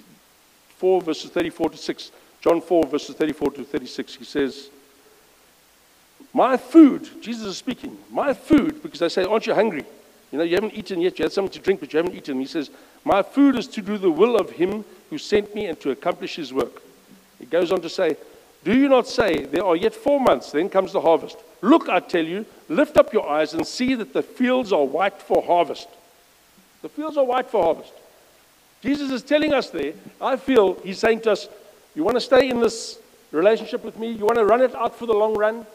4 0.78 1.02
verses 1.02 1.32
34 1.32 1.72
to 1.72 1.78
6, 1.78 2.12
John 2.42 2.62
4 2.62 2.86
verses 2.86 3.16
34 3.16 3.52
to 3.52 3.64
36, 3.64 4.16
he 4.16 4.24
says, 4.24 4.70
My 6.34 6.58
food, 6.58 7.10
Jesus 7.22 7.48
is 7.48 7.58
speaking, 7.58 7.98
my 8.12 8.34
food, 8.34 8.84
because 8.84 9.00
they 9.00 9.10
say, 9.10 9.24
Aren't 9.24 9.48
you 9.48 9.56
hungry? 9.56 9.86
You 10.32 10.38
know, 10.38 10.44
you 10.44 10.56
haven't 10.56 10.74
eaten 10.74 11.00
yet, 11.02 11.18
you 11.18 11.24
had 11.24 11.32
something 11.32 11.54
to 11.54 11.60
drink, 11.60 11.80
but 11.80 11.94
you 11.94 11.98
haven't 11.98 12.16
eaten. 12.16 12.40
He 12.40 12.46
says, 12.46 12.70
My 13.06 13.24
food 13.24 13.56
is 13.56 13.68
to 13.70 13.82
do 13.82 13.98
the 13.98 14.12
will 14.12 14.36
of 14.36 14.52
him 14.52 14.84
who 15.10 15.18
sent 15.18 15.56
me 15.56 15.68
and 15.68 15.80
to 15.80 15.92
accomplish 15.92 16.36
his 16.36 16.54
work. 16.54 16.82
He 17.40 17.46
goes 17.46 17.72
on 17.72 17.82
to 17.82 17.90
say, 17.90 18.18
Do 18.64 18.78
you 18.78 18.90
not 18.90 19.08
say, 19.08 19.46
There 19.46 19.66
are 19.66 19.76
yet 19.76 19.96
four 19.96 20.20
months, 20.20 20.52
then 20.52 20.70
comes 20.70 20.92
the 20.92 21.02
harvest? 21.02 21.38
Look, 21.62 21.90
I 21.90 22.00
tell 22.00 22.26
you, 22.26 22.46
lift 22.70 22.98
up 22.98 23.14
your 23.14 23.28
eyes 23.28 23.54
and 23.54 23.66
see 23.66 23.96
that 23.96 24.14
the 24.14 24.22
fields 24.22 24.72
are 24.72 24.84
white 24.84 25.22
for 25.22 25.42
harvest. 25.42 25.88
The 26.82 26.90
fields 26.90 27.18
are 27.18 27.26
white 27.26 27.50
for 27.50 27.64
harvest. 27.64 27.94
Jesus 28.82 29.12
is 29.12 29.24
telling 29.24 29.54
us 29.54 29.70
there, 29.70 29.94
I 30.22 30.36
feel 30.36 30.76
he's 30.82 31.00
saying 31.00 31.22
to 31.22 31.32
us, 31.32 31.48
You 31.96 32.04
want 32.04 32.16
to 32.16 32.22
stay 32.22 32.50
in 32.50 32.60
this 32.60 33.00
relationship 33.32 33.84
with 33.84 33.98
me? 33.98 34.12
You 34.12 34.26
want 34.26 34.38
to 34.38 34.46
run 34.46 34.62
it 34.62 34.76
out 34.76 34.96
for 34.96 35.06
the 35.06 35.14
long 35.14 35.36
run? 35.36 35.66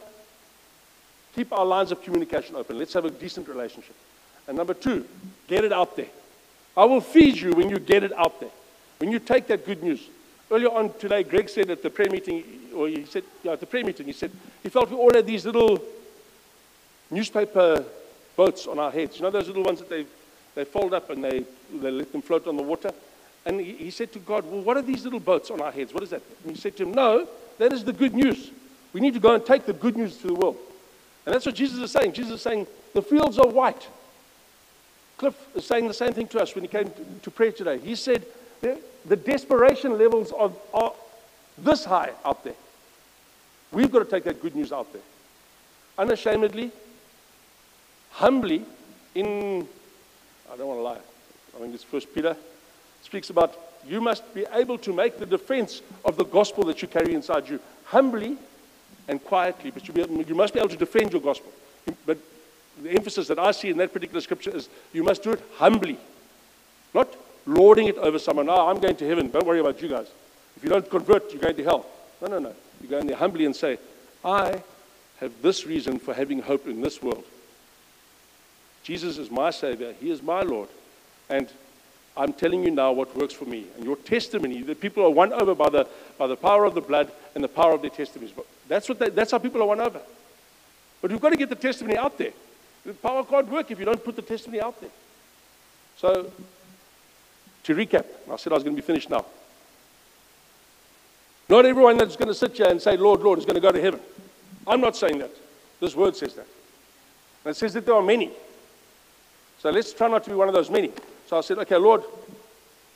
Keep 1.35 1.53
our 1.53 1.65
lines 1.65 1.93
of 1.93 2.03
communication 2.03 2.57
open. 2.57 2.79
Let's 2.79 2.93
have 2.93 3.05
a 3.05 3.11
decent 3.11 3.49
relationship. 3.49 3.97
And 4.47 4.57
number 4.57 4.75
two, 4.75 5.07
get 5.49 5.65
it 5.65 5.73
out 5.73 5.97
there. 5.97 6.09
I 6.77 6.85
will 6.85 7.01
feed 7.01 7.37
you 7.37 7.53
when 7.53 7.71
you 7.71 7.79
get 7.79 8.03
it 8.03 8.13
out 8.13 8.41
there. 8.41 8.51
When 8.99 9.11
you 9.11 9.19
take 9.19 9.47
that 9.49 9.65
good 9.65 9.83
news. 9.83 10.01
Earlier 10.51 10.71
on 10.71 10.93
today, 10.99 11.23
Greg 11.23 11.49
said 11.49 11.71
at 11.71 11.83
the 11.83 11.91
prayer 11.91 12.11
meeting, 12.11 12.45
or 12.75 12.89
he 12.89 13.05
said, 13.07 13.25
yeah, 13.43 13.53
at 13.53 13.61
the 13.61 13.67
prayer 13.67 13.85
meeting, 13.85 14.07
he 14.07 14.13
said 14.13 14.31
he 14.63 14.69
felt 14.69 14.91
we 14.91 14.97
all 14.97 15.13
had 15.13 15.27
these 15.27 15.47
little 15.47 15.83
newspaper 17.11 17.85
boats 18.37 18.67
on 18.67 18.79
our 18.79 18.91
heads. 18.91 19.17
You 19.17 19.23
know 19.23 19.31
those 19.31 19.47
little 19.47 19.63
ones 19.63 19.79
that 19.79 19.89
they, 19.89 20.07
they 20.55 20.65
fold 20.65 20.93
up 20.93 21.11
and 21.11 21.25
they, 21.25 21.45
they 21.73 21.91
let 21.91 22.13
them 22.13 22.23
float 22.23 22.47
on 22.47 22.57
the 22.57 22.63
water? 22.63 22.93
And 23.45 23.61
he, 23.61 23.73
he 23.73 23.91
said 23.91 24.13
to 24.13 24.19
God, 24.19 24.45
Well, 24.45 24.63
what 24.63 24.77
are 24.77 24.83
these 24.83 25.05
little 25.05 25.21
boats 25.21 25.51
on 25.51 25.61
our 25.61 25.73
heads? 25.73 25.93
What 25.93 26.03
is 26.03 26.11
that? 26.11 26.23
And 26.45 26.55
he 26.55 26.61
said 26.61 26.77
to 26.77 26.85
him, 26.85 26.93
No, 26.93 27.27
that 27.59 27.73
is 27.73 27.85
the 27.85 27.93
good 27.93 28.15
news. 28.15 28.51
We 28.93 29.01
need 29.01 29.15
to 29.15 29.21
go 29.21 29.35
and 29.35 29.45
take 29.45 29.65
the 29.65 29.73
good 29.73 29.97
news 29.97 30.19
to 30.19 30.29
the 30.29 30.35
world. 30.35 30.59
And 31.25 31.35
that's 31.35 31.47
what 31.47 31.55
Jesus 31.55 31.79
is 31.79 31.91
saying. 31.91 32.13
Jesus 32.13 32.33
is 32.33 32.43
saying, 32.43 32.67
The 32.95 33.03
fields 33.03 33.39
are 33.39 33.49
white. 33.49 33.89
Cliff 35.17 35.35
is 35.55 35.65
saying 35.65 35.87
the 35.87 35.95
same 35.95 36.13
thing 36.13 36.27
to 36.29 36.41
us 36.41 36.55
when 36.55 36.65
he 36.65 36.69
came 36.69 36.91
to, 37.23 37.31
prayer 37.31 37.53
today. 37.53 37.79
He 37.79 37.95
said, 37.95 38.27
the, 38.61 39.17
desperation 39.17 39.97
levels 39.97 40.33
are, 40.33 40.51
are 40.75 40.93
this 41.59 41.85
high 41.85 42.11
out 42.25 42.43
there. 42.43 42.55
We've 43.71 43.91
got 43.91 44.01
to 44.01 44.05
take 44.05 44.25
that 44.25 44.43
good 44.43 44.57
news 44.57 44.73
out 44.73 44.93
there. 44.93 45.03
Unashamedly, 45.97 46.73
humbly, 48.11 48.65
in, 49.15 49.69
I 50.53 50.57
don't 50.57 50.67
want 50.67 50.79
to 50.79 50.83
lie, 50.83 51.01
I 51.57 51.61
think 51.61 51.75
it's 51.75 51.85
First 51.85 52.13
Peter, 52.13 52.37
speaks 53.03 53.31
about 53.31 53.57
you 53.87 54.01
must 54.01 54.35
be 54.35 54.45
able 54.53 54.79
to 54.79 54.93
make 54.93 55.19
the 55.19 55.27
defense 55.27 55.83
of 56.05 56.17
the 56.17 56.25
gospel 56.25 56.65
that 56.65 56.83
you 56.83 56.89
carry 56.89 57.15
inside 57.15 57.49
you 57.49 57.61
humbly 57.85 58.37
and 59.09 59.23
quietly, 59.25 59.71
but 59.71 59.87
you, 59.87 59.95
be, 59.95 60.25
you 60.25 60.35
must 60.35 60.55
be 60.55 60.61
able 60.61 60.69
to 60.69 60.77
defend 60.77 61.13
your 61.13 61.21
gospel. 61.21 61.53
But 62.07 62.19
the 62.81 62.91
emphasis 62.91 63.29
that 63.29 63.39
I 63.39 63.51
see 63.51 63.71
in 63.71 63.77
that 63.79 63.93
particular 63.93 64.21
scripture 64.21 64.55
is 64.55 64.69
you 64.93 65.03
must 65.03 65.23
do 65.23 65.33
it 65.33 65.43
humbly, 65.57 65.99
not 66.95 67.09
lording 67.47 67.89
it 67.89 67.99
over 67.99 68.19
someone. 68.19 68.49
Oh, 68.49 68.69
I'm 68.69 68.79
going 68.79 68.97
to 68.97 69.09
heaven. 69.09 69.31
Don't 69.31 69.47
worry 69.47 69.61
about 69.61 69.83
you 69.83 69.89
guys. 69.89 70.09
If 70.57 70.65
you 70.65 70.71
don't 70.71 70.89
convert, 70.89 71.33
you're 71.33 71.43
going 71.43 71.57
to 71.57 71.65
hell. 71.65 71.87
No, 72.21 72.29
no, 72.29 72.39
no. 72.39 72.55
You 72.81 72.89
go 72.89 72.99
in 72.99 73.07
there 73.07 73.17
humbly 73.17 73.47
and 73.47 73.55
say, 73.55 73.79
I 74.25 74.63
have 75.19 75.33
this 75.43 75.67
reason 75.67 75.99
for 75.99 76.15
having 76.15 76.41
hope 76.41 76.67
in 76.67 76.81
this 76.81 77.03
world. 77.03 77.25
Jesus 78.83 79.19
is 79.19 79.31
my 79.31 79.51
Savior. 79.51 79.95
He 80.01 80.11
is 80.11 80.23
my 80.23 80.43
Lord. 80.43 80.69
And 81.29 81.49
I'm 82.17 82.33
telling 82.33 82.63
you 82.63 82.71
now 82.71 82.93
what 82.93 83.17
works 83.17 83.33
for 83.33 83.47
me. 83.47 83.67
And 83.77 83.85
your 83.85 83.97
testimony, 83.97 84.63
the 84.63 84.75
people 84.75 85.05
are 85.05 85.11
won 85.11 85.33
over 85.33 85.55
by 85.55 85.71
the, 85.71 85.87
by 86.19 86.27
the 86.27 86.37
power 86.37 86.65
of 86.65 86.75
the 86.75 86.81
blood 86.81 87.11
and 87.35 87.43
the 87.43 87.49
power 87.49 87.73
of 87.73 87.81
their 87.81 87.91
testimonies. 87.91 88.35
But 88.35 88.47
that's, 88.69 88.89
what 88.89 88.99
they, 88.99 89.11
that's 89.11 89.31
how 89.31 89.39
people 89.39 89.63
are 89.63 89.67
won 89.67 89.81
over. 89.81 90.01
But 91.01 91.11
we've 91.11 91.21
got 91.21 91.31
to 91.31 91.37
get 91.37 91.49
the 91.49 91.57
testimony 91.57 91.97
out 91.97 92.19
there. 92.19 92.33
The 92.85 92.93
power 92.95 93.25
can't 93.25 93.49
work 93.49 93.71
if 93.71 93.79
you 93.79 93.85
don't 93.85 94.05
put 94.05 94.17
the 94.17 94.23
testimony 94.23 94.61
out 94.61 94.79
there. 94.81 94.91
So, 95.97 96.31
to 97.65 97.75
recap, 97.75 98.05
I 98.31 98.37
said 98.37 98.53
I 98.53 98.57
was 98.57 98.65
going 98.65 98.77
to 98.77 98.83
be 98.83 98.87
finished 98.87 99.09
now. 99.09 99.25
Not 101.49 101.65
everyone 101.65 101.97
that's 101.97 102.17
going 102.17 102.29
to 102.29 102.35
sit 102.35 102.57
here 102.57 102.69
and 102.69 102.81
say, 102.81 102.97
Lord, 102.97 103.21
Lord, 103.21 103.39
is 103.39 103.45
going 103.45 103.57
to 103.57 103.61
go 103.61 103.73
to 103.73 103.81
heaven. 103.81 104.01
I'm 104.67 104.81
not 104.81 104.97
saying 104.97 105.19
that. 105.19 105.31
This 105.81 105.95
word 105.95 106.17
says 106.17 106.35
that. 106.35 106.47
And 107.45 107.53
it 107.53 107.57
says 107.57 107.73
that 107.75 107.87
there 107.87 107.95
are 107.95 108.03
many. 108.03 108.31
So 109.61 109.71
let's 109.71 109.93
try 109.93 110.09
not 110.09 110.25
to 110.25 110.31
be 110.31 110.37
one 110.37 110.49
of 110.49 110.55
those 110.55 110.71
many. 110.71 110.93
So 111.33 111.39
I 111.39 111.41
said, 111.41 111.57
okay, 111.61 111.77
Lord, 111.77 112.03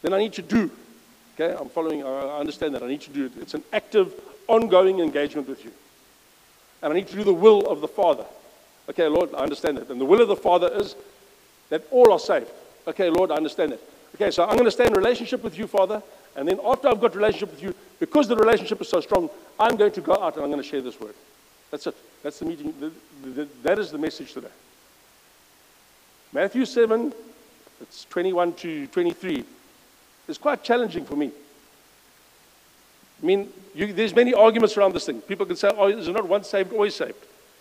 then 0.02 0.12
I 0.12 0.18
need 0.18 0.34
to 0.34 0.42
do. 0.42 0.70
Okay, 1.34 1.56
I'm 1.58 1.70
following, 1.70 2.04
I 2.04 2.36
understand 2.38 2.74
that. 2.74 2.82
I 2.82 2.86
need 2.86 3.00
to 3.00 3.10
do 3.10 3.24
it. 3.24 3.32
It's 3.40 3.54
an 3.54 3.62
active, 3.72 4.12
ongoing 4.46 4.98
engagement 5.00 5.48
with 5.48 5.64
you. 5.64 5.72
And 6.82 6.92
I 6.92 6.96
need 6.96 7.08
to 7.08 7.16
do 7.16 7.24
the 7.24 7.32
will 7.32 7.66
of 7.66 7.80
the 7.80 7.88
Father. 7.88 8.26
Okay, 8.90 9.08
Lord, 9.08 9.30
I 9.34 9.38
understand 9.38 9.78
that. 9.78 9.88
And 9.88 9.98
the 9.98 10.04
will 10.04 10.20
of 10.20 10.28
the 10.28 10.36
Father 10.36 10.70
is 10.70 10.96
that 11.70 11.84
all 11.90 12.12
are 12.12 12.18
saved. 12.18 12.50
Okay, 12.86 13.08
Lord, 13.08 13.30
I 13.30 13.36
understand 13.36 13.72
that. 13.72 13.80
Okay, 14.14 14.30
so 14.30 14.42
I'm 14.44 14.52
going 14.52 14.66
to 14.66 14.70
stay 14.70 14.86
in 14.86 14.92
relationship 14.92 15.42
with 15.42 15.56
you, 15.56 15.66
Father. 15.66 16.02
And 16.36 16.46
then 16.46 16.60
after 16.62 16.88
I've 16.88 17.00
got 17.00 17.16
relationship 17.16 17.52
with 17.52 17.62
you, 17.62 17.74
because 18.00 18.28
the 18.28 18.36
relationship 18.36 18.82
is 18.82 18.90
so 18.90 19.00
strong, 19.00 19.30
I'm 19.58 19.76
going 19.76 19.92
to 19.92 20.02
go 20.02 20.12
out 20.12 20.34
and 20.34 20.44
I'm 20.44 20.50
going 20.50 20.62
to 20.62 20.68
share 20.68 20.82
this 20.82 21.00
word. 21.00 21.14
That's 21.70 21.86
it. 21.86 21.96
That's 22.22 22.38
the 22.40 22.44
meeting. 22.44 22.74
That 23.62 23.78
is 23.78 23.90
the 23.90 23.98
message 23.98 24.34
today. 24.34 24.52
Matthew 26.34 26.66
7 26.66 27.14
it's 27.80 28.04
21 28.06 28.54
to 28.54 28.86
23, 28.88 29.44
it's 30.28 30.38
quite 30.38 30.62
challenging 30.62 31.04
for 31.04 31.16
me. 31.16 31.30
I 33.22 33.26
mean, 33.26 33.52
you, 33.74 33.92
there's 33.92 34.14
many 34.14 34.34
arguments 34.34 34.76
around 34.76 34.94
this 34.94 35.06
thing. 35.06 35.20
People 35.22 35.46
can 35.46 35.56
say, 35.56 35.70
oh, 35.74 35.88
is 35.88 36.08
not 36.08 36.28
once 36.28 36.48
saved, 36.48 36.72
always 36.72 36.94
saved? 36.94 37.14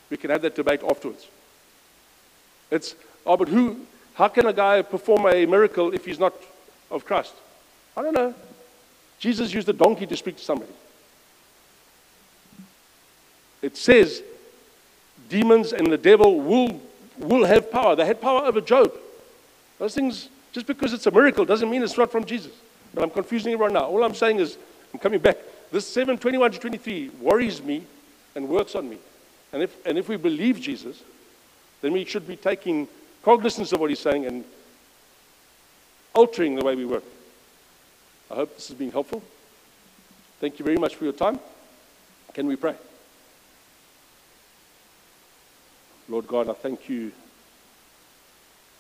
We 0.10 0.17
can 0.17 0.30
have 0.30 0.41
that 0.41 0.56
debate 0.56 0.82
afterwards. 0.88 1.28
It's, 2.71 2.95
oh, 3.25 3.38
but 3.38 3.47
who, 3.47 3.82
how 4.15 4.28
can 4.28 4.47
a 4.47 4.54
guy 4.54 4.82
perform 4.82 5.28
a 5.28 5.45
miracle 5.45 5.93
if 5.93 6.06
he's 6.06 6.19
not 6.19 6.34
of 6.91 7.06
Christ? 7.06 7.34
I 7.95 8.01
don't 8.01 8.13
know. 8.13 8.34
Jesus 9.19 9.54
used 9.54 9.69
a 9.69 9.73
donkey 9.73 10.06
to 10.08 10.17
speak 10.17 10.38
to 10.38 10.43
somebody. 10.43 10.71
It 13.62 13.78
says 13.78 14.21
demons 15.30 15.73
and 15.73 15.91
the 15.91 15.97
devil 15.97 16.39
will, 16.39 16.82
will 17.17 17.45
have 17.45 17.71
power. 17.71 17.95
They 17.95 18.06
had 18.06 18.21
power 18.21 18.41
over 18.45 18.62
Job. 18.62 18.93
Those 19.80 19.96
things, 19.96 20.30
just 20.52 20.68
because 20.68 20.94
it's 20.94 21.06
a 21.06 21.12
miracle, 21.12 21.46
doesn't 21.46 21.70
mean 21.70 21.84
it's 21.84 21.98
not 21.98 22.12
from 22.12 22.26
Jesus. 22.26 22.52
But 22.94 23.04
I'm 23.04 23.10
confusing 23.10 23.54
everyone 23.54 23.74
now. 23.74 23.86
All 23.86 24.04
I'm 24.04 24.16
saying 24.16 24.40
is, 24.40 24.58
I'm 24.94 25.00
coming 25.00 25.20
back. 25.20 25.38
This 25.72 25.86
7, 25.88 26.18
21 26.18 26.52
to 26.52 26.60
23 26.60 27.10
worries 27.20 27.62
me 27.62 27.84
and 28.36 28.48
works 28.48 28.76
on 28.76 28.90
me. 28.90 28.98
And 29.52 29.64
if, 29.64 29.86
and 29.86 29.98
if 29.98 30.08
we 30.08 30.16
believe 30.18 30.60
Jesus, 30.62 31.02
then 31.82 31.94
we 31.94 32.06
should 32.06 32.28
be 32.28 32.38
taking 32.38 32.88
cognizance 33.24 33.74
of 33.74 33.80
what 33.80 33.90
he's 33.90 34.00
saying 34.00 34.26
and 34.26 34.46
altering 36.14 36.56
the 36.56 36.64
way 36.64 36.76
we 36.76 36.86
work. 36.86 37.04
I 38.32 38.36
hope 38.36 38.56
this 38.56 38.70
has 38.70 38.78
been 38.78 38.92
helpful. 38.92 39.22
Thank 40.40 40.60
you 40.60 40.66
very 40.66 40.78
much 40.78 40.96
for 40.96 41.04
your 41.04 41.14
time. 41.14 41.40
Can 42.34 42.48
we 42.48 42.56
pray? 42.56 42.76
Lord 46.08 46.28
God, 46.28 46.50
I 46.50 46.54
thank 46.54 46.88
you 46.88 47.12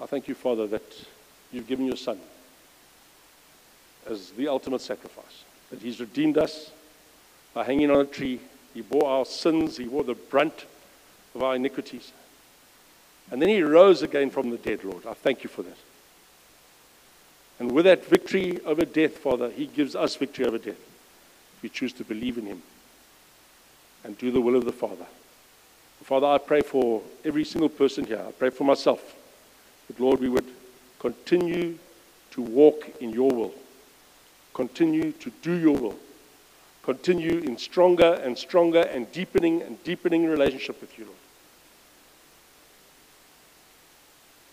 I 0.01 0.05
thank 0.05 0.27
you, 0.27 0.35
Father, 0.35 0.67
that 0.67 1.05
you've 1.51 1.67
given 1.67 1.85
your 1.85 1.97
Son 1.97 2.19
as 4.07 4.31
the 4.31 4.47
ultimate 4.47 4.81
sacrifice, 4.81 5.43
that 5.71 5.81
He's 5.81 5.99
redeemed 5.99 6.37
us 6.37 6.71
by 7.53 7.63
hanging 7.63 7.89
on 7.89 8.01
a 8.01 8.05
tree. 8.05 8.39
He 8.73 8.81
bore 8.81 9.09
our 9.09 9.25
sins, 9.25 9.77
He 9.77 9.85
bore 9.85 10.03
the 10.03 10.15
brunt 10.15 10.65
of 11.33 11.43
our 11.43 11.55
iniquities. 11.55 12.11
And 13.31 13.41
then 13.41 13.49
He 13.49 13.61
rose 13.61 14.03
again 14.03 14.29
from 14.29 14.49
the 14.49 14.57
dead, 14.57 14.83
Lord. 14.83 15.05
I 15.05 15.13
thank 15.13 15.43
you 15.43 15.49
for 15.49 15.63
that. 15.63 15.77
And 17.59 17.71
with 17.71 17.85
that 17.85 18.05
victory 18.05 18.59
over 18.65 18.85
death, 18.85 19.17
Father, 19.17 19.49
He 19.49 19.65
gives 19.65 19.95
us 19.95 20.15
victory 20.15 20.45
over 20.45 20.57
death 20.57 20.75
if 21.55 21.63
we 21.63 21.69
choose 21.69 21.93
to 21.93 22.03
believe 22.03 22.37
in 22.37 22.45
Him 22.45 22.61
and 24.03 24.17
do 24.17 24.29
the 24.29 24.41
will 24.41 24.55
of 24.55 24.65
the 24.65 24.71
Father. 24.71 25.05
Father, 26.03 26.27
I 26.27 26.37
pray 26.37 26.61
for 26.61 27.01
every 27.23 27.43
single 27.43 27.69
person 27.69 28.05
here. 28.05 28.23
I 28.27 28.31
pray 28.31 28.51
for 28.51 28.63
myself. 28.63 29.15
But 29.87 29.99
Lord, 29.99 30.19
we 30.19 30.29
would 30.29 30.45
continue 30.99 31.77
to 32.31 32.41
walk 32.41 32.89
in 32.99 33.11
your 33.11 33.31
will, 33.31 33.53
continue 34.53 35.11
to 35.13 35.31
do 35.41 35.53
your 35.53 35.77
will, 35.77 35.99
continue 36.83 37.39
in 37.39 37.57
stronger 37.57 38.19
and 38.23 38.37
stronger 38.37 38.81
and 38.81 39.11
deepening 39.11 39.61
and 39.61 39.81
deepening 39.83 40.25
relationship 40.25 40.81
with 40.81 40.97
you, 40.97 41.05
Lord. 41.05 41.17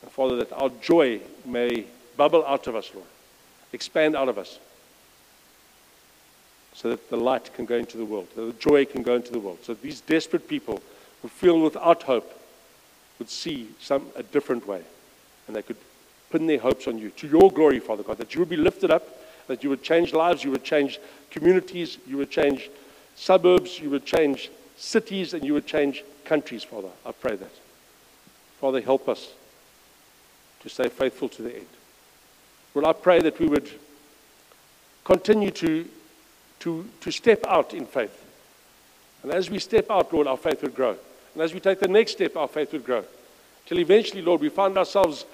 And 0.03 0.13
Father, 0.13 0.37
that 0.37 0.53
our 0.53 0.71
joy 0.81 1.21
may 1.45 1.87
bubble 2.17 2.45
out 2.47 2.67
of 2.67 2.77
us, 2.77 2.91
Lord, 2.95 3.07
expand 3.73 4.15
out 4.15 4.29
of 4.29 4.39
us, 4.39 4.59
so 6.75 6.91
that 6.91 7.11
the 7.11 7.17
light 7.17 7.53
can 7.55 7.67
go 7.67 7.77
into 7.77 7.97
the 7.97 8.05
world, 8.05 8.29
that 8.35 8.43
the 8.43 8.53
joy 8.61 8.85
can 8.85 9.03
go 9.03 9.15
into 9.15 9.33
the 9.33 9.39
world, 9.39 9.59
so 9.63 9.75
that 9.75 9.83
these 9.83 10.01
desperate 10.01 10.49
people 10.49 10.83
who 11.21 11.29
feel 11.29 11.61
without 11.61 12.03
hope 12.03 12.39
would 13.19 13.29
see 13.29 13.69
some 13.81 14.07
a 14.17 14.23
different 14.23 14.67
way 14.67 14.83
and 15.47 15.57
they 15.57 15.63
could 15.63 15.77
putting 16.33 16.47
their 16.47 16.59
hopes 16.59 16.89
on 16.89 16.99
you. 16.99 17.11
To 17.11 17.29
your 17.29 17.53
glory, 17.53 17.79
Father 17.79 18.03
God, 18.03 18.17
that 18.17 18.35
you 18.35 18.41
would 18.41 18.49
be 18.49 18.57
lifted 18.57 18.91
up, 18.91 19.07
that 19.49 19.63
you 19.63 19.69
would 19.69 19.83
change 19.83 20.15
lives, 20.15 20.43
you 20.43 20.51
would 20.51 20.65
change 20.65 20.99
communities, 21.31 21.99
you 22.09 22.17
would 22.17 22.31
change 22.31 22.71
suburbs, 23.15 23.79
you 23.79 23.91
would 23.91 24.07
change 24.07 24.51
cities, 24.79 25.35
and 25.35 25.45
you 25.45 25.53
would 25.53 25.67
change 25.67 26.03
countries, 26.25 26.65
Father. 26.65 26.89
I 27.05 27.13
pray 27.13 27.37
that. 27.37 27.53
Father, 28.59 28.81
help 28.81 29.09
us 29.09 29.33
to 30.61 30.71
stay 30.71 30.89
faithful 30.89 31.29
to 31.29 31.43
the 31.43 31.55
end. 31.55 31.67
Well, 32.73 32.87
I 32.87 32.95
pray 32.95 33.21
that 33.21 33.39
we 33.39 33.47
would 33.47 33.71
continue 35.05 35.51
to, 35.51 35.87
to, 36.61 36.89
to 37.01 37.11
step 37.11 37.45
out 37.47 37.75
in 37.75 37.85
faith. 37.85 38.25
And 39.23 39.33
as 39.33 39.51
we 39.51 39.59
step 39.59 39.91
out, 39.91 40.13
Lord, 40.15 40.27
our 40.27 40.39
faith 40.39 40.63
would 40.63 40.75
grow. 40.75 40.97
And 41.35 41.43
as 41.43 41.53
we 41.53 41.61
take 41.61 41.81
the 41.81 41.89
next 41.89 42.13
step, 42.13 42.37
our 42.37 42.49
faith 42.49 42.73
would 42.73 42.85
grow. 42.85 43.05
Till 43.67 43.79
eventually, 43.79 44.23
Lord, 44.23 44.41
we 44.41 44.49
find 44.49 44.77
ourselves 44.77 45.25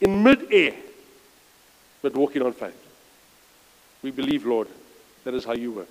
in 0.00 0.22
mid-air, 0.22 0.74
but 2.00 2.14
walking 2.14 2.42
on 2.42 2.52
faith. 2.52 2.78
We 4.02 4.10
believe, 4.10 4.46
Lord, 4.46 4.68
that 5.24 5.34
is 5.34 5.44
how 5.44 5.54
you 5.54 5.72
work. 5.72 5.90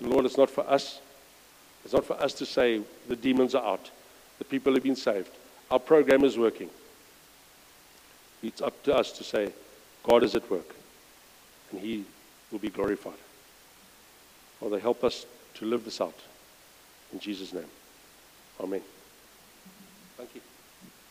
And 0.00 0.10
Lord, 0.10 0.26
it's 0.26 0.36
not 0.36 0.50
for 0.50 0.68
us. 0.68 1.00
It's 1.84 1.94
not 1.94 2.04
for 2.04 2.20
us 2.20 2.34
to 2.34 2.46
say 2.46 2.82
the 3.08 3.16
demons 3.16 3.54
are 3.54 3.64
out. 3.64 3.90
The 4.38 4.44
people 4.44 4.74
have 4.74 4.82
been 4.82 4.96
saved. 4.96 5.30
Our 5.70 5.78
program 5.78 6.24
is 6.24 6.36
working. 6.36 6.68
It's 8.42 8.60
up 8.60 8.82
to 8.84 8.94
us 8.94 9.12
to 9.12 9.24
say, 9.24 9.52
God 10.02 10.22
is 10.22 10.34
at 10.34 10.48
work, 10.50 10.74
and 11.70 11.80
He 11.80 12.04
will 12.52 12.58
be 12.58 12.70
glorified. 12.70 13.14
Father, 14.60 14.78
help 14.78 15.04
us 15.04 15.26
to 15.54 15.64
live 15.64 15.84
this 15.84 16.00
out. 16.00 16.18
In 17.12 17.18
Jesus' 17.18 17.52
name. 17.52 17.64
Amen. 18.60 18.82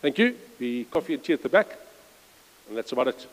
Thank 0.05 0.19
you. 0.19 0.35
The 0.59 0.83
coffee 0.83 1.15
and 1.15 1.23
tea 1.23 1.33
at 1.33 1.41
the 1.41 1.49
back. 1.49 1.79
And 2.67 2.77
that's 2.77 2.91
about 2.91 3.07
it. 3.07 3.27